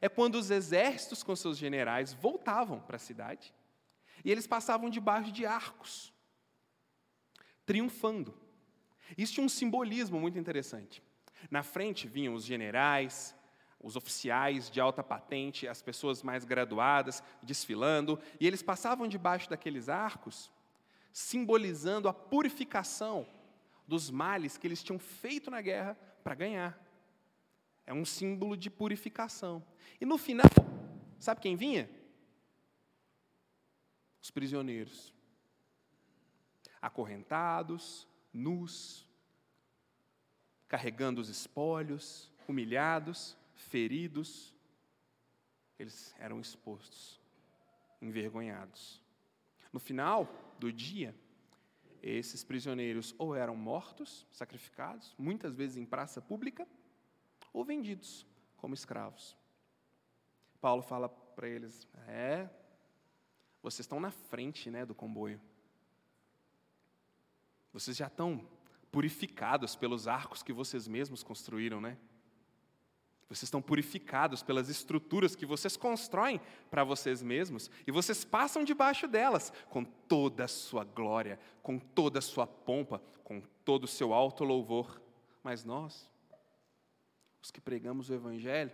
[0.00, 3.54] é quando os exércitos com seus generais voltavam para a cidade
[4.24, 6.12] e eles passavam debaixo de arcos,
[7.64, 8.34] triunfando.
[9.16, 11.00] Isso tinha um simbolismo muito interessante.
[11.48, 13.32] Na frente vinham os generais,
[13.80, 19.88] os oficiais de alta patente, as pessoas mais graduadas desfilando, e eles passavam debaixo daqueles
[19.88, 20.50] arcos,
[21.12, 23.26] simbolizando a purificação
[23.86, 26.78] dos males que eles tinham feito na guerra para ganhar.
[27.86, 29.64] É um símbolo de purificação.
[29.98, 30.50] E no final,
[31.18, 31.88] sabe quem vinha?
[34.20, 35.14] Os prisioneiros.
[36.82, 39.08] Acorrentados, nus,
[40.68, 44.54] carregando os espólios, humilhados, feridos.
[45.78, 47.20] Eles eram expostos,
[48.00, 49.02] envergonhados.
[49.72, 50.26] No final
[50.58, 51.14] do dia,
[52.02, 56.66] esses prisioneiros ou eram mortos, sacrificados, muitas vezes em praça pública,
[57.52, 59.36] ou vendidos como escravos.
[60.60, 62.48] Paulo fala para eles: é,
[63.62, 65.40] vocês estão na frente né, do comboio.
[67.72, 68.48] Vocês já estão
[68.90, 71.98] purificados pelos arcos que vocês mesmos construíram, né?
[73.28, 79.06] Vocês estão purificados pelas estruturas que vocês constroem para vocês mesmos e vocês passam debaixo
[79.06, 84.14] delas com toda a sua glória, com toda a sua pompa, com todo o seu
[84.14, 84.98] alto louvor.
[85.42, 86.10] Mas nós,
[87.42, 88.72] os que pregamos o Evangelho,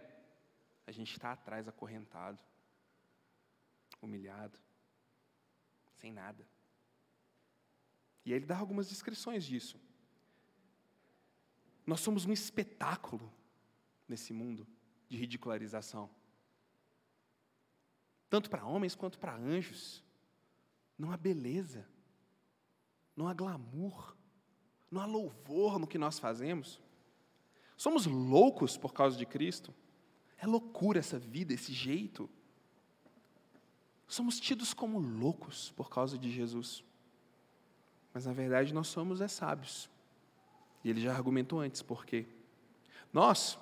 [0.86, 2.40] a gente está atrás acorrentado,
[4.00, 4.56] humilhado,
[5.96, 6.46] sem nada.
[8.24, 9.80] E ele dá algumas descrições disso.
[11.84, 13.32] Nós somos um espetáculo
[14.08, 14.66] nesse mundo
[15.08, 16.10] de ridicularização.
[18.28, 20.02] Tanto para homens quanto para anjos.
[20.98, 21.86] Não há beleza,
[23.16, 24.16] não há glamour,
[24.90, 26.80] não há louvor no que nós fazemos.
[27.76, 29.74] Somos loucos por causa de Cristo.
[30.36, 32.30] É loucura essa vida, esse jeito.
[34.06, 36.84] Somos tidos como loucos por causa de Jesus.
[38.12, 39.90] Mas na verdade nós somos é sábios.
[40.84, 42.26] E ele já argumentou antes por quê.
[43.12, 43.58] Nós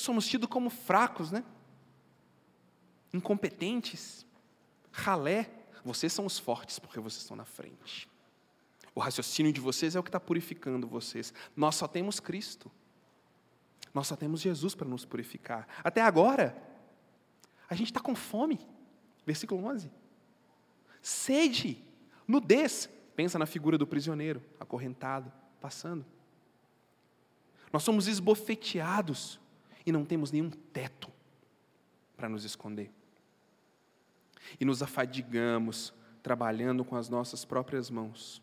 [0.00, 1.42] somos tidos como fracos, né?
[3.12, 4.26] Incompetentes,
[4.92, 5.50] ralé.
[5.84, 8.08] Vocês são os fortes porque vocês estão na frente.
[8.94, 11.32] O raciocínio de vocês é o que está purificando vocês.
[11.56, 12.70] Nós só temos Cristo.
[13.92, 15.66] Nós só temos Jesus para nos purificar.
[15.82, 16.62] Até agora,
[17.68, 18.58] a gente está com fome.
[19.24, 19.90] Versículo 11.
[21.00, 21.82] Sede,
[22.26, 22.88] nudez.
[23.14, 26.04] Pensa na figura do prisioneiro, acorrentado, passando.
[27.72, 29.40] Nós somos esbofeteados
[29.86, 31.08] e não temos nenhum teto
[32.16, 32.90] para nos esconder.
[34.60, 38.42] E nos afadigamos trabalhando com as nossas próprias mãos.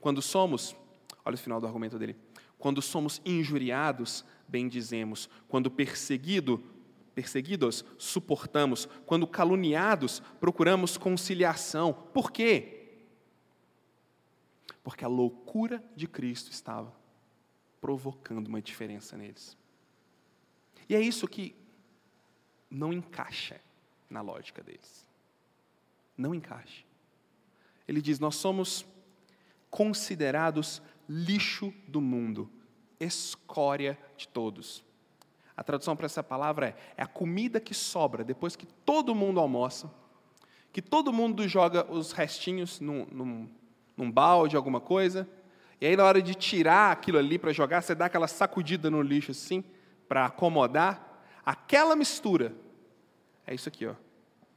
[0.00, 0.76] Quando somos,
[1.24, 2.16] olha o final do argumento dele,
[2.58, 5.28] quando somos injuriados, bendizemos.
[5.46, 6.60] Quando perseguido,
[7.14, 8.86] perseguidos, suportamos.
[9.06, 11.92] Quando caluniados, procuramos conciliação.
[11.92, 12.74] Por quê?
[14.82, 16.92] Porque a loucura de Cristo estava
[17.80, 19.56] provocando uma diferença neles.
[20.88, 21.54] E é isso que
[22.70, 23.60] não encaixa
[24.08, 25.06] na lógica deles.
[26.16, 26.84] Não encaixa.
[27.86, 28.86] Ele diz: Nós somos
[29.70, 32.50] considerados lixo do mundo,
[32.98, 34.84] escória de todos.
[35.56, 39.40] A tradução para essa palavra é, é a comida que sobra depois que todo mundo
[39.40, 39.92] almoça,
[40.72, 43.48] que todo mundo joga os restinhos num, num,
[43.96, 45.28] num balde, alguma coisa,
[45.80, 49.02] e aí na hora de tirar aquilo ali para jogar, você dá aquela sacudida no
[49.02, 49.64] lixo assim,
[50.08, 52.56] para acomodar, aquela mistura
[53.48, 53.94] é isso aqui, ó,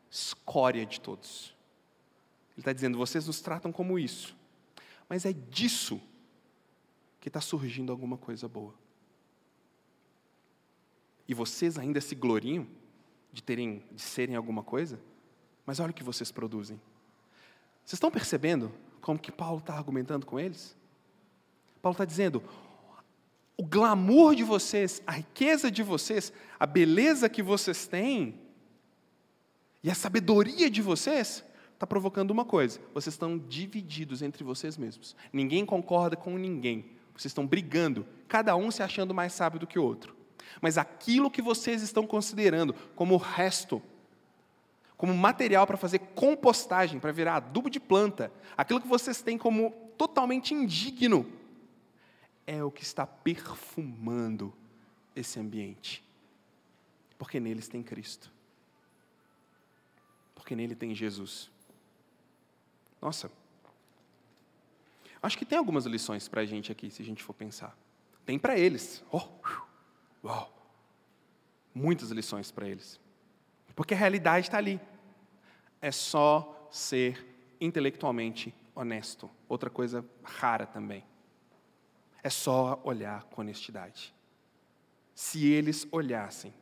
[0.09, 1.55] escória de todos.
[2.51, 4.35] Ele está dizendo: vocês nos tratam como isso,
[5.07, 6.01] mas é disso
[7.21, 8.75] que está surgindo alguma coisa boa.
[11.25, 12.67] E vocês ainda se gloriam
[13.31, 14.99] de terem, de serem alguma coisa,
[15.65, 16.75] mas olha o que vocês produzem.
[17.85, 20.75] Vocês estão percebendo como que Paulo está argumentando com eles?
[21.81, 22.43] Paulo está dizendo:
[23.61, 28.33] o glamour de vocês, a riqueza de vocês, a beleza que vocês têm
[29.83, 35.15] e a sabedoria de vocês está provocando uma coisa: vocês estão divididos entre vocês mesmos.
[35.31, 36.85] Ninguém concorda com ninguém.
[37.15, 40.15] Vocês estão brigando, cada um se achando mais sábio do que o outro.
[40.59, 43.79] Mas aquilo que vocês estão considerando como resto,
[44.97, 49.69] como material para fazer compostagem, para virar adubo de planta, aquilo que vocês têm como
[49.99, 51.40] totalmente indigno,
[52.51, 54.53] é o que está perfumando
[55.15, 56.03] esse ambiente.
[57.17, 58.29] Porque neles tem Cristo.
[60.35, 61.49] Porque nele tem Jesus.
[63.01, 63.31] Nossa.
[65.23, 67.73] Acho que tem algumas lições para a gente aqui, se a gente for pensar.
[68.25, 69.01] Tem para eles.
[69.09, 69.29] Oh,
[70.21, 70.53] uau.
[71.73, 72.99] muitas lições para eles.
[73.73, 74.77] Porque a realidade está ali.
[75.81, 77.25] É só ser
[77.61, 79.31] intelectualmente honesto.
[79.47, 81.09] Outra coisa rara também.
[82.23, 84.13] É só olhar com honestidade.
[85.13, 86.53] Se eles olhassem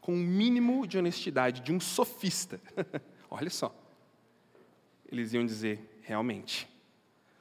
[0.00, 2.60] com o um mínimo de honestidade de um sofista,
[3.30, 3.74] olha só,
[5.10, 6.68] eles iam dizer: realmente,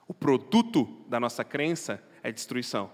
[0.08, 2.92] o produto da nossa crença é destruição.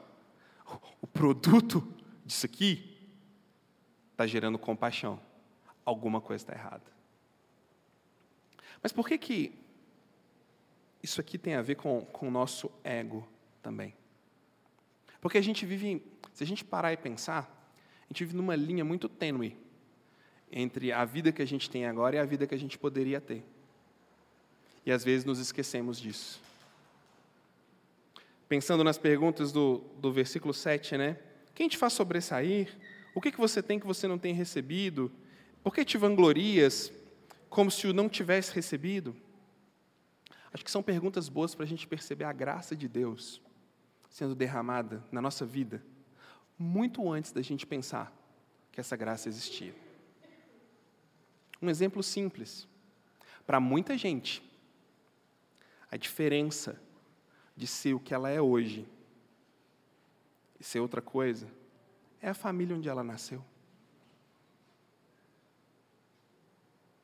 [1.01, 1.87] O produto
[2.25, 2.97] disso aqui
[4.11, 5.19] está gerando compaixão.
[5.85, 6.95] Alguma coisa está errada.
[8.81, 9.59] Mas por que que
[11.01, 13.27] isso aqui tem a ver com, com o nosso ego
[13.61, 13.95] também?
[15.25, 16.03] Porque a gente vive,
[16.35, 17.49] se a gente parar e pensar,
[18.03, 19.57] a gente vive numa linha muito tênue
[20.51, 23.19] entre a vida que a gente tem agora e a vida que a gente poderia
[23.19, 23.43] ter.
[24.85, 26.39] E às vezes nos esquecemos disso.
[28.47, 31.17] Pensando nas perguntas do, do versículo 7, né?
[31.55, 32.77] Quem te faz sobressair?
[33.15, 35.11] O que, que você tem que você não tem recebido?
[35.63, 36.93] Por que te vanglorias
[37.49, 39.15] como se o não tivesse recebido?
[40.53, 43.41] Acho que são perguntas boas para a gente perceber a graça de Deus
[44.15, 45.83] sendo derramada na nossa vida,
[46.57, 48.13] muito antes da gente pensar
[48.71, 49.75] que essa graça existia.
[51.61, 52.65] Um exemplo simples.
[53.45, 54.41] Para muita gente,
[55.91, 56.81] a diferença
[57.57, 58.87] de ser o que ela é hoje
[60.57, 61.49] e ser outra coisa
[62.21, 63.43] é a família onde ela nasceu.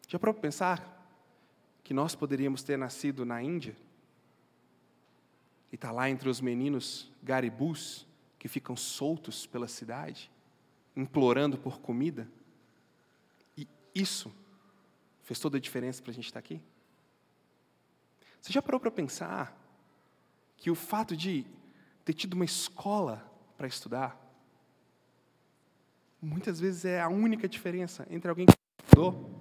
[0.08, 1.06] Já para pensar
[1.84, 3.76] que nós poderíamos ter nascido na Índia?
[5.72, 8.06] E está lá entre os meninos garibus
[8.38, 10.32] que ficam soltos pela cidade,
[10.96, 12.28] implorando por comida.
[13.58, 14.34] E isso
[15.24, 16.62] fez toda a diferença para a gente estar aqui?
[18.42, 19.58] Você já parou para pensar
[20.58, 21.46] que o fato de
[22.04, 24.20] ter tido uma escola para estudar,
[26.22, 28.54] muitas vezes é a única diferença entre alguém que
[28.84, 29.40] estudou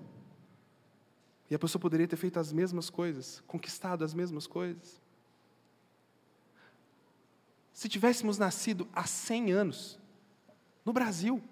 [1.51, 5.01] e a pessoa poderia ter feito as mesmas coisas, conquistado as mesmas coisas?
[7.73, 9.99] Se tivéssemos nascido há 100 anos,
[10.85, 11.43] no Brasil,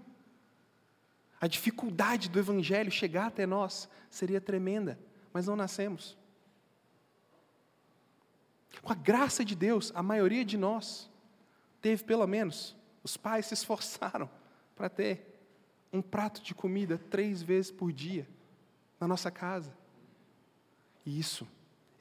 [1.40, 4.98] a dificuldade do Evangelho chegar até nós seria tremenda,
[5.32, 6.16] mas não nascemos.
[8.82, 11.10] Com a graça de Deus, a maioria de nós
[11.80, 14.28] teve pelo menos, os pais se esforçaram
[14.74, 15.40] para ter
[15.92, 18.28] um prato de comida três vezes por dia
[19.00, 19.72] na nossa casa.
[21.06, 21.46] E isso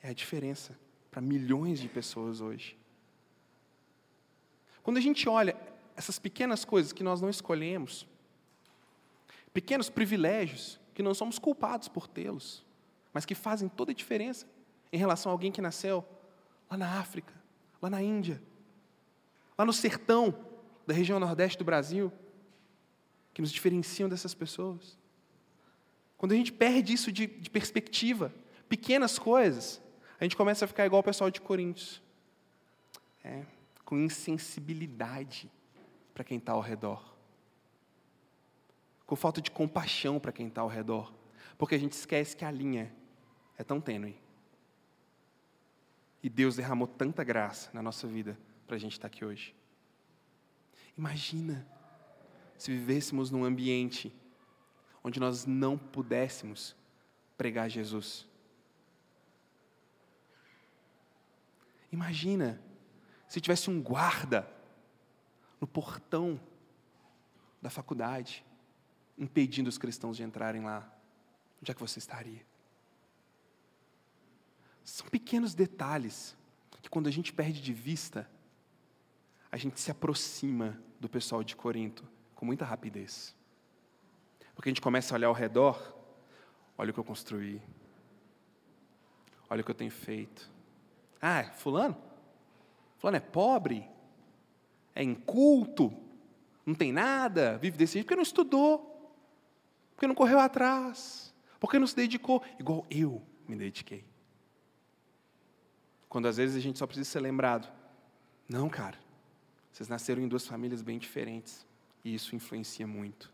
[0.01, 0.77] é a diferença
[1.09, 2.77] para milhões de pessoas hoje.
[4.87, 5.53] Quando a gente olha
[5.97, 8.07] essas pequenas coisas que nós não escolhemos,
[9.53, 12.65] pequenos privilégios que não somos culpados por tê-los,
[13.11, 14.47] mas que fazem toda a diferença
[14.89, 16.05] em relação a alguém que nasceu
[16.71, 17.33] lá na África,
[17.81, 18.41] lá na Índia,
[19.57, 20.33] lá no sertão
[20.87, 22.09] da região nordeste do Brasil,
[23.33, 24.97] que nos diferenciam dessas pessoas.
[26.17, 28.33] Quando a gente perde isso de, de perspectiva,
[28.69, 29.81] pequenas coisas,
[30.17, 32.01] a gente começa a ficar igual o pessoal de Coríntios.
[33.21, 33.43] É,
[33.87, 35.49] com insensibilidade
[36.13, 37.15] para quem está ao redor,
[39.05, 41.13] com falta de compaixão para quem está ao redor,
[41.57, 42.93] porque a gente esquece que a linha
[43.57, 44.19] é tão tênue.
[46.21, 49.55] E Deus derramou tanta graça na nossa vida para a gente estar tá aqui hoje.
[50.97, 51.65] Imagina
[52.57, 54.13] se vivêssemos num ambiente
[55.01, 56.75] onde nós não pudéssemos
[57.37, 58.27] pregar Jesus.
[61.89, 62.66] Imagina
[63.27, 64.47] se tivesse um guarda
[65.59, 66.39] no portão
[67.61, 68.45] da faculdade,
[69.17, 70.89] impedindo os cristãos de entrarem lá,
[71.61, 72.45] onde é que você estaria?
[74.83, 76.35] São pequenos detalhes
[76.81, 78.29] que, quando a gente perde de vista,
[79.51, 83.35] a gente se aproxima do pessoal de Corinto com muita rapidez.
[84.55, 85.93] Porque a gente começa a olhar ao redor,
[86.77, 87.61] olha o que eu construí,
[89.49, 90.49] olha o que eu tenho feito.
[91.21, 91.97] Ah, fulano?
[92.97, 93.87] Fulano é pobre,
[94.95, 95.93] é inculto,
[96.65, 99.15] não tem nada, vive desse jeito, porque não estudou,
[99.95, 104.03] porque não correu atrás, porque não se dedicou, igual eu me dediquei.
[106.09, 107.71] Quando às vezes a gente só precisa ser lembrado,
[108.47, 108.97] não, cara,
[109.71, 111.65] vocês nasceram em duas famílias bem diferentes,
[112.03, 113.31] e isso influencia muito.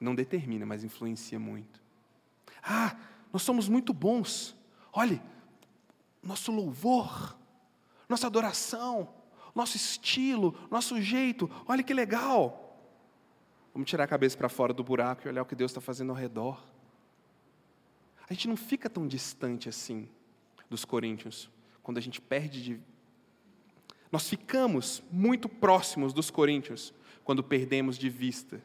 [0.00, 1.80] Não determina, mas influencia muito.
[2.62, 2.96] Ah,
[3.32, 4.56] nós somos muito bons.
[4.92, 5.20] Olhe,
[6.22, 7.37] nosso louvor
[8.08, 9.08] nossa adoração,
[9.54, 11.50] nosso estilo, nosso jeito.
[11.66, 12.64] Olha que legal.
[13.72, 16.10] Vamos tirar a cabeça para fora do buraco e olhar o que Deus está fazendo
[16.10, 16.64] ao redor.
[18.28, 20.08] A gente não fica tão distante assim
[20.68, 21.50] dos coríntios,
[21.82, 22.80] quando a gente perde de.
[24.12, 26.92] Nós ficamos muito próximos dos coríntios
[27.24, 28.62] quando perdemos de vista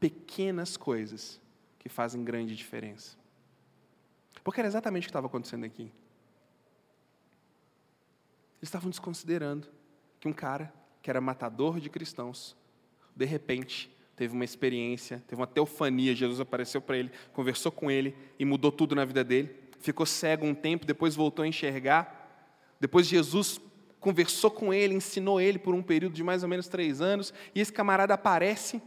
[0.00, 1.40] Pequenas coisas
[1.78, 3.16] que fazem grande diferença.
[4.44, 5.90] Porque era exatamente o que estava acontecendo aqui.
[8.58, 9.68] Eles estavam desconsiderando
[10.20, 12.56] que um cara que era matador de cristãos,
[13.14, 18.16] de repente, teve uma experiência, teve uma teofania, Jesus apareceu para ele, conversou com ele
[18.38, 19.54] e mudou tudo na vida dele.
[19.78, 22.46] Ficou cego um tempo, depois voltou a enxergar.
[22.80, 23.60] Depois Jesus
[24.00, 27.60] conversou com ele, ensinou ele por um período de mais ou menos três anos, e
[27.60, 28.82] esse camarada aparece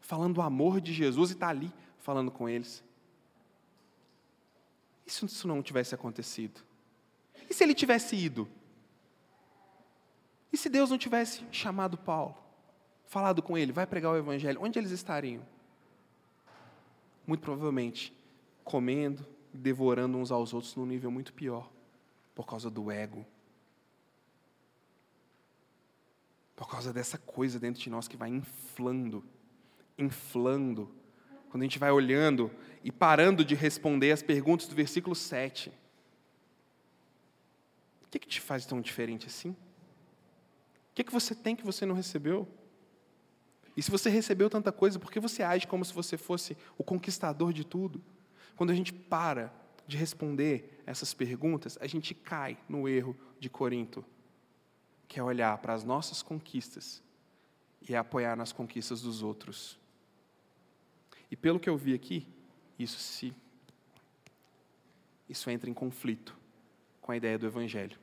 [0.00, 2.84] falando o amor de Jesus e está ali falando com eles.
[5.06, 6.60] E se isso não tivesse acontecido?
[7.48, 8.48] E se ele tivesse ido?
[10.54, 12.36] E se Deus não tivesse chamado Paulo,
[13.06, 15.44] falado com ele, vai pregar o Evangelho, onde eles estariam?
[17.26, 18.16] Muito provavelmente
[18.62, 21.68] comendo, devorando uns aos outros num nível muito pior,
[22.36, 23.26] por causa do ego.
[26.54, 29.24] Por causa dessa coisa dentro de nós que vai inflando,
[29.98, 30.88] inflando.
[31.50, 32.48] Quando a gente vai olhando
[32.84, 35.70] e parando de responder as perguntas do versículo 7.
[38.04, 39.56] O que, que te faz tão diferente assim?
[40.94, 42.46] O que, que você tem que você não recebeu?
[43.76, 46.84] E se você recebeu tanta coisa, por que você age como se você fosse o
[46.84, 48.00] conquistador de tudo?
[48.54, 49.52] Quando a gente para
[49.88, 54.04] de responder essas perguntas, a gente cai no erro de Corinto,
[55.08, 57.02] que é olhar para as nossas conquistas
[57.82, 59.76] e apoiar nas conquistas dos outros.
[61.28, 62.24] E pelo que eu vi aqui,
[62.78, 63.34] isso se
[65.28, 66.38] isso entra em conflito
[67.00, 67.98] com a ideia do evangelho.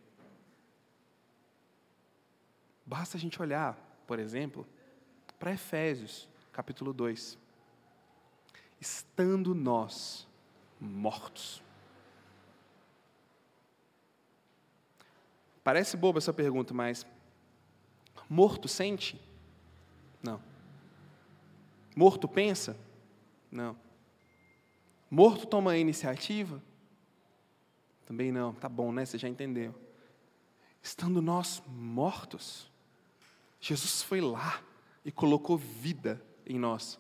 [2.86, 3.78] Basta a gente olhar,
[4.08, 4.68] por exemplo,
[5.40, 7.38] para Efésios, capítulo 2.
[8.80, 10.28] Estando nós
[10.80, 11.62] mortos.
[15.64, 17.06] Parece boba essa pergunta, mas
[18.28, 19.22] morto sente?
[20.24, 20.42] Não.
[21.96, 22.76] Morto pensa?
[23.52, 23.76] Não.
[25.10, 26.62] Morto toma iniciativa?
[28.06, 28.54] Também não.
[28.54, 29.06] Tá bom, né?
[29.06, 29.76] Você já entendeu.
[30.82, 32.71] Estando nós mortos,
[33.62, 34.60] Jesus foi lá
[35.06, 37.00] e colocou vida em nós,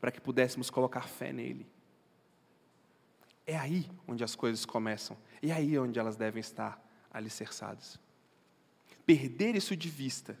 [0.00, 1.66] para que pudéssemos colocar fé nele.
[3.46, 8.00] É aí onde as coisas começam, é aí onde elas devem estar alicerçadas.
[9.04, 10.38] Perder isso de vista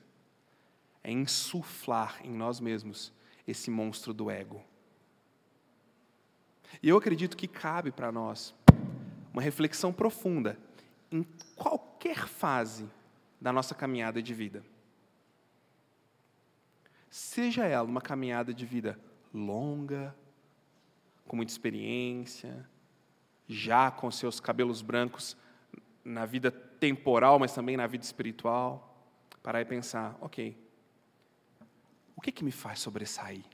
[1.04, 3.12] é insuflar em nós mesmos
[3.46, 4.62] esse monstro do ego.
[6.82, 8.54] E eu acredito que cabe para nós
[9.32, 10.58] uma reflexão profunda
[11.10, 11.22] em
[11.56, 12.88] qualquer fase
[13.40, 14.62] da nossa caminhada de vida.
[17.10, 18.98] Seja ela uma caminhada de vida
[19.32, 20.14] longa,
[21.26, 22.68] com muita experiência,
[23.46, 25.36] já com seus cabelos brancos
[26.04, 29.06] na vida temporal, mas também na vida espiritual,
[29.42, 30.56] parar e pensar, ok,
[32.16, 33.44] o que, que me faz sobressair?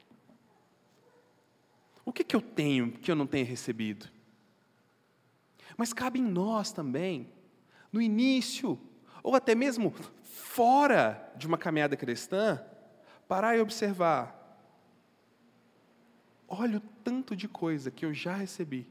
[2.05, 4.09] O que, que eu tenho que eu não tenho recebido?
[5.77, 7.33] Mas cabe em nós também,
[7.93, 8.79] no início,
[9.23, 9.93] ou até mesmo
[10.23, 12.63] fora de uma caminhada cristã,
[13.29, 14.41] parar e observar.
[16.49, 18.87] Olha o tanto de coisa que eu já recebi.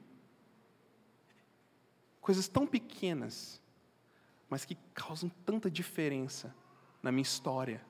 [2.20, 3.62] Coisas tão pequenas,
[4.50, 6.54] mas que causam tanta diferença
[7.02, 7.84] na minha história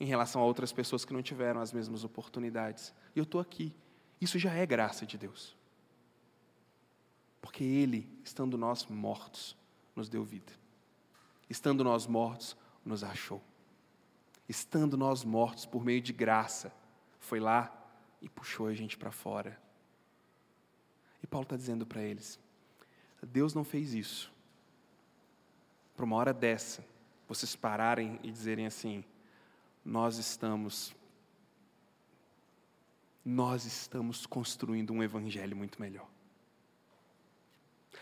[0.00, 2.94] em relação a outras pessoas que não tiveram as mesmas oportunidades.
[3.14, 3.74] E eu estou aqui.
[4.20, 5.56] Isso já é graça de Deus.
[7.40, 9.56] Porque Ele, estando nós mortos,
[9.94, 10.52] nos deu vida.
[11.50, 13.42] Estando nós mortos, nos achou
[14.48, 16.72] estando nós mortos por meio de graça,
[17.20, 17.72] foi lá
[18.22, 19.60] e puxou a gente para fora.
[21.22, 22.40] E Paulo está dizendo para eles:
[23.22, 24.32] Deus não fez isso.
[25.94, 26.84] Para uma hora dessa,
[27.28, 29.04] vocês pararem e dizerem assim:
[29.84, 30.94] Nós estamos.
[33.24, 36.08] Nós estamos construindo um evangelho muito melhor.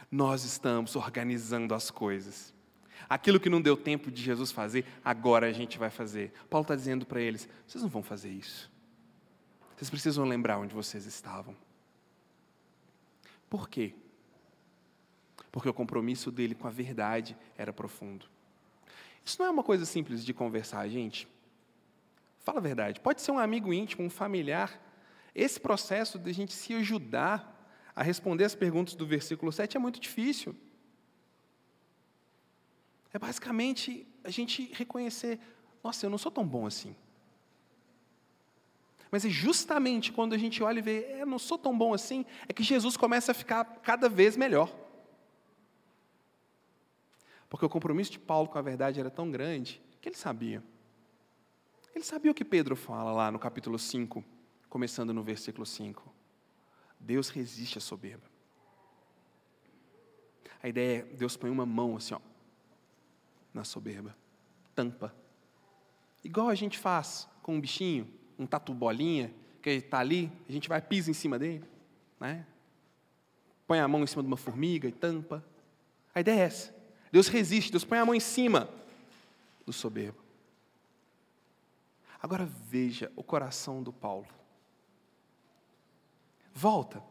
[0.08, 2.54] Nós estamos organizando as coisas.
[3.08, 6.32] Aquilo que não deu tempo de Jesus fazer, agora a gente vai fazer.
[6.50, 8.70] Paulo está dizendo para eles: vocês não vão fazer isso.
[9.76, 11.54] Vocês precisam lembrar onde vocês estavam.
[13.48, 13.94] Por quê?
[15.52, 18.26] Porque o compromisso dele com a verdade era profundo.
[19.24, 21.28] Isso não é uma coisa simples de conversar, gente.
[22.40, 23.00] Fala a verdade.
[23.00, 24.80] Pode ser um amigo íntimo, um familiar.
[25.34, 27.52] Esse processo de a gente se ajudar
[27.94, 30.54] a responder as perguntas do versículo 7 é muito difícil.
[33.16, 35.40] É basicamente a gente reconhecer:
[35.82, 36.94] nossa, eu não sou tão bom assim.
[39.10, 42.26] Mas é justamente quando a gente olha e vê, é, não sou tão bom assim,
[42.46, 44.70] é que Jesus começa a ficar cada vez melhor.
[47.48, 50.62] Porque o compromisso de Paulo com a verdade era tão grande que ele sabia.
[51.94, 54.22] Ele sabia o que Pedro fala lá no capítulo 5,
[54.68, 56.12] começando no versículo 5.
[57.00, 58.26] Deus resiste à soberba.
[60.62, 62.20] A ideia é Deus põe uma mão assim, ó,
[63.56, 64.16] na soberba,
[64.74, 65.14] tampa.
[66.22, 68.06] Igual a gente faz com um bichinho,
[68.38, 69.32] um tatu bolinha,
[69.62, 71.64] que está ali, a gente vai pisa em cima dele,
[72.20, 72.46] né?
[73.66, 75.44] Põe a mão em cima de uma formiga e tampa.
[76.14, 76.74] A ideia é essa.
[77.10, 78.68] Deus resiste, Deus põe a mão em cima
[79.64, 80.18] do soberbo.
[82.22, 84.28] Agora veja o coração do Paulo.
[86.52, 87.02] Volta.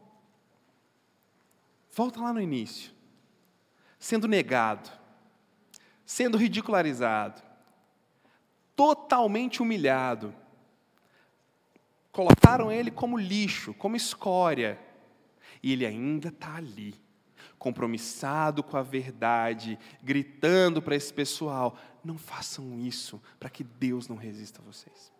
[1.92, 2.92] Volta lá no início.
[3.98, 4.90] Sendo negado,
[6.06, 7.42] sendo ridicularizado,
[8.76, 10.32] totalmente humilhado.
[12.12, 14.78] Colocaram ele como lixo, como escória.
[15.62, 16.94] E ele ainda está ali,
[17.58, 24.16] compromissado com a verdade, gritando para esse pessoal: não façam isso para que Deus não
[24.16, 25.12] resista a vocês.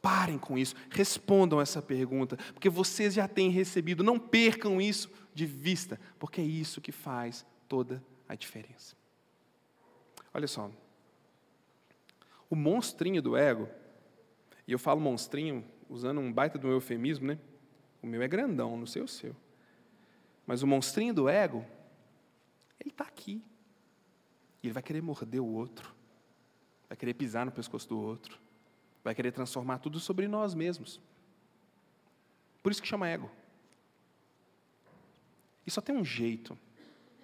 [0.00, 5.44] Parem com isso, respondam essa pergunta, porque vocês já têm recebido, não percam isso de
[5.44, 8.96] vista, porque é isso que faz toda a diferença.
[10.32, 10.70] Olha só,
[12.50, 13.68] o monstrinho do ego,
[14.66, 17.38] e eu falo monstrinho usando um baita do eufemismo, né?
[18.02, 19.34] O meu é grandão, não sei o seu.
[20.46, 21.64] Mas o monstrinho do ego,
[22.80, 23.42] ele está aqui.
[24.62, 25.94] E ele vai querer morder o outro,
[26.88, 28.38] vai querer pisar no pescoço do outro,
[29.04, 31.00] vai querer transformar tudo sobre nós mesmos.
[32.62, 33.30] Por isso que chama ego.
[35.66, 36.58] E só tem um jeito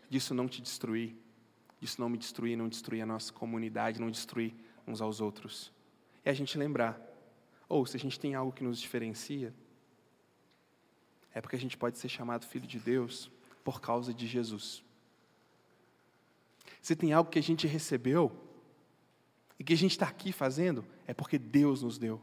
[0.08, 1.16] disso não te destruir,
[1.80, 4.54] disso não me destruir, não destruir a nossa comunidade, não destruir
[4.86, 5.72] uns aos outros.
[6.24, 7.00] É a gente lembrar,
[7.68, 9.54] ou se a gente tem algo que nos diferencia,
[11.32, 13.30] é porque a gente pode ser chamado filho de Deus
[13.64, 14.84] por causa de Jesus.
[16.80, 18.30] Se tem algo que a gente recebeu
[19.58, 22.20] e que a gente está aqui fazendo, é porque Deus nos deu.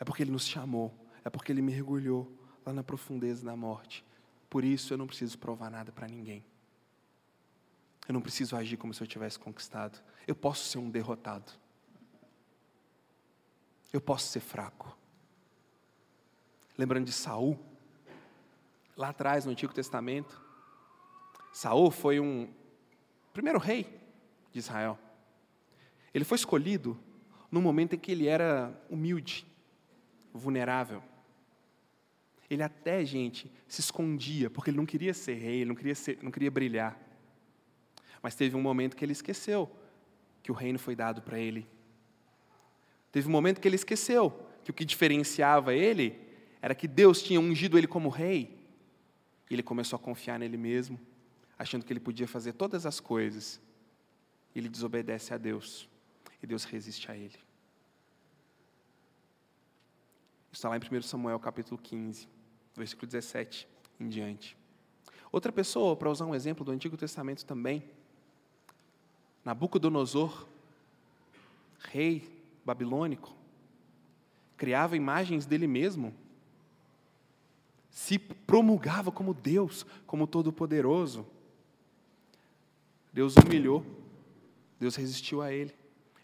[0.00, 0.92] É porque Ele nos chamou.
[1.24, 2.30] É porque Ele mergulhou
[2.66, 4.04] lá na profundeza da morte.
[4.52, 6.44] Por isso eu não preciso provar nada para ninguém.
[8.06, 9.98] Eu não preciso agir como se eu tivesse conquistado.
[10.26, 11.50] Eu posso ser um derrotado.
[13.90, 14.94] Eu posso ser fraco.
[16.76, 17.58] Lembrando de Saul,
[18.94, 20.38] lá atrás no Antigo Testamento,
[21.50, 22.52] Saul foi um
[23.32, 23.84] primeiro rei
[24.52, 24.98] de Israel.
[26.12, 27.00] Ele foi escolhido
[27.50, 29.46] no momento em que ele era humilde,
[30.30, 31.02] vulnerável.
[32.52, 36.18] Ele até, gente, se escondia, porque ele não queria ser rei, ele não queria, ser,
[36.22, 37.00] não queria brilhar.
[38.22, 39.74] Mas teve um momento que ele esqueceu
[40.42, 41.66] que o reino foi dado para ele.
[43.10, 46.20] Teve um momento que ele esqueceu que o que diferenciava ele
[46.60, 48.54] era que Deus tinha ungido ele como rei.
[49.48, 51.00] E ele começou a confiar nele mesmo,
[51.58, 53.62] achando que ele podia fazer todas as coisas.
[54.54, 55.88] Ele desobedece a Deus.
[56.42, 57.38] E Deus resiste a ele.
[60.52, 62.28] Está lá em 1 Samuel capítulo 15,
[62.74, 63.68] versículo 17
[64.00, 64.56] em diante.
[65.30, 67.82] Outra pessoa, para usar um exemplo do Antigo Testamento também,
[69.44, 70.46] Nabucodonosor,
[71.78, 72.28] rei
[72.64, 73.34] babilônico,
[74.56, 76.14] criava imagens dele mesmo,
[77.90, 81.26] se promulgava como Deus, como Todo-Poderoso.
[83.12, 83.84] Deus humilhou,
[84.78, 85.74] Deus resistiu a ele.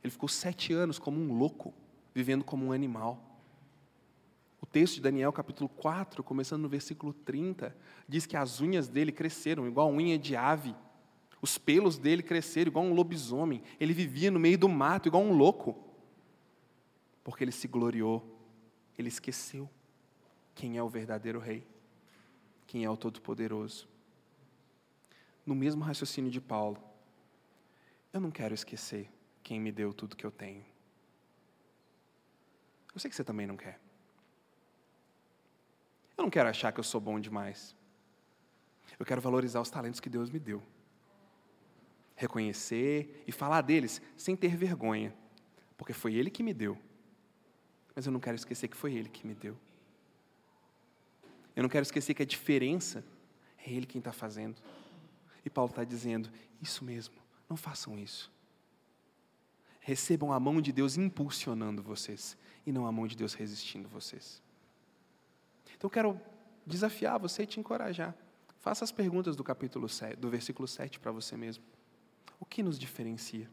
[0.02, 1.74] Ele ficou sete anos como um louco,
[2.14, 3.27] vivendo como um animal.
[4.70, 7.74] Texto de Daniel, capítulo 4, começando no versículo 30,
[8.06, 10.74] diz que as unhas dele cresceram igual a unha de ave.
[11.40, 13.62] Os pelos dele cresceram igual um lobisomem.
[13.80, 15.76] Ele vivia no meio do mato igual um louco.
[17.24, 18.36] Porque ele se gloriou.
[18.98, 19.70] Ele esqueceu
[20.54, 21.66] quem é o verdadeiro rei.
[22.66, 23.88] Quem é o todo-poderoso.
[25.46, 26.82] No mesmo raciocínio de Paulo,
[28.12, 29.08] eu não quero esquecer
[29.42, 30.64] quem me deu tudo que eu tenho.
[32.92, 33.87] Eu sei que você também não quer.
[36.18, 37.74] Eu não quero achar que eu sou bom demais.
[38.98, 40.62] Eu quero valorizar os talentos que Deus me deu
[42.18, 45.14] reconhecer e falar deles sem ter vergonha,
[45.76, 46.76] porque foi Ele que me deu.
[47.94, 49.56] Mas eu não quero esquecer que foi Ele que me deu.
[51.54, 53.04] Eu não quero esquecer que a diferença
[53.64, 54.60] é Ele quem está fazendo.
[55.44, 56.28] E Paulo está dizendo:
[56.60, 57.14] Isso mesmo,
[57.48, 58.32] não façam isso.
[59.78, 64.42] Recebam a mão de Deus impulsionando vocês e não a mão de Deus resistindo vocês.
[65.78, 66.20] Então eu quero
[66.66, 68.14] desafiar você e te encorajar.
[68.58, 71.62] Faça as perguntas do capítulo 7, do versículo 7 para você mesmo.
[72.40, 73.48] O que nos diferencia?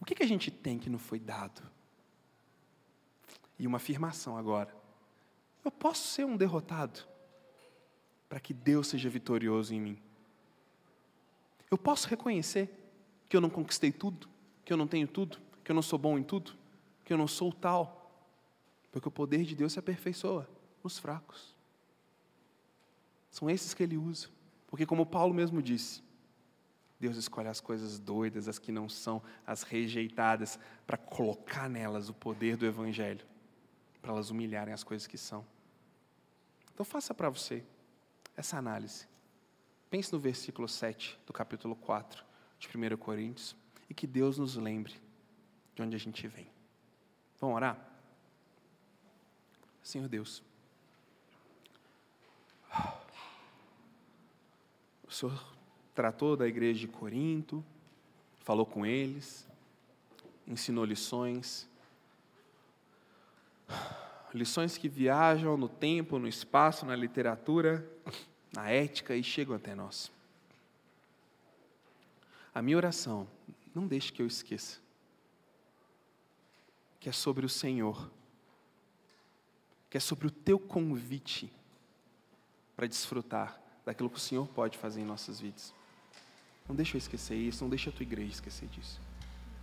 [0.00, 1.62] O que, que a gente tem que não foi dado?
[3.58, 4.74] E uma afirmação agora.
[5.64, 7.00] Eu posso ser um derrotado
[8.28, 10.02] para que Deus seja vitorioso em mim.
[11.70, 12.70] Eu posso reconhecer
[13.28, 14.28] que eu não conquistei tudo,
[14.64, 16.52] que eu não tenho tudo, que eu não sou bom em tudo,
[17.04, 18.05] que eu não sou tal,
[18.96, 20.48] porque o poder de Deus se aperfeiçoa
[20.82, 21.54] nos fracos.
[23.30, 24.28] São esses que ele usa,
[24.68, 26.02] porque, como Paulo mesmo disse,
[26.98, 32.14] Deus escolhe as coisas doidas, as que não são, as rejeitadas, para colocar nelas o
[32.14, 33.22] poder do Evangelho,
[34.00, 35.44] para elas humilharem as coisas que são.
[36.72, 37.62] Então, faça para você
[38.34, 39.06] essa análise.
[39.90, 42.24] Pense no versículo 7 do capítulo 4
[42.58, 43.54] de 1 Coríntios
[43.90, 44.94] e que Deus nos lembre
[45.74, 46.48] de onde a gente vem.
[47.38, 47.95] Vamos orar?
[49.86, 50.42] Senhor Deus,
[55.06, 55.56] o Senhor
[55.94, 57.64] tratou da igreja de Corinto,
[58.40, 59.46] falou com eles,
[60.44, 61.68] ensinou lições,
[64.34, 67.88] lições que viajam no tempo, no espaço, na literatura,
[68.52, 70.10] na ética e chegam até nós.
[72.52, 73.28] A minha oração,
[73.72, 74.80] não deixe que eu esqueça,
[76.98, 78.10] que é sobre o Senhor,
[79.88, 81.52] que é sobre o teu convite
[82.76, 85.72] para desfrutar daquilo que o Senhor pode fazer em nossas vidas.
[86.68, 89.00] Não deixa eu esquecer isso, não deixa a tua igreja esquecer disso.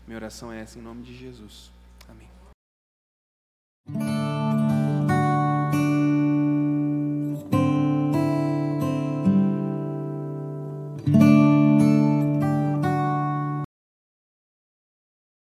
[0.08, 1.72] Minha oração é essa em nome de Jesus.
[2.08, 4.13] Amém.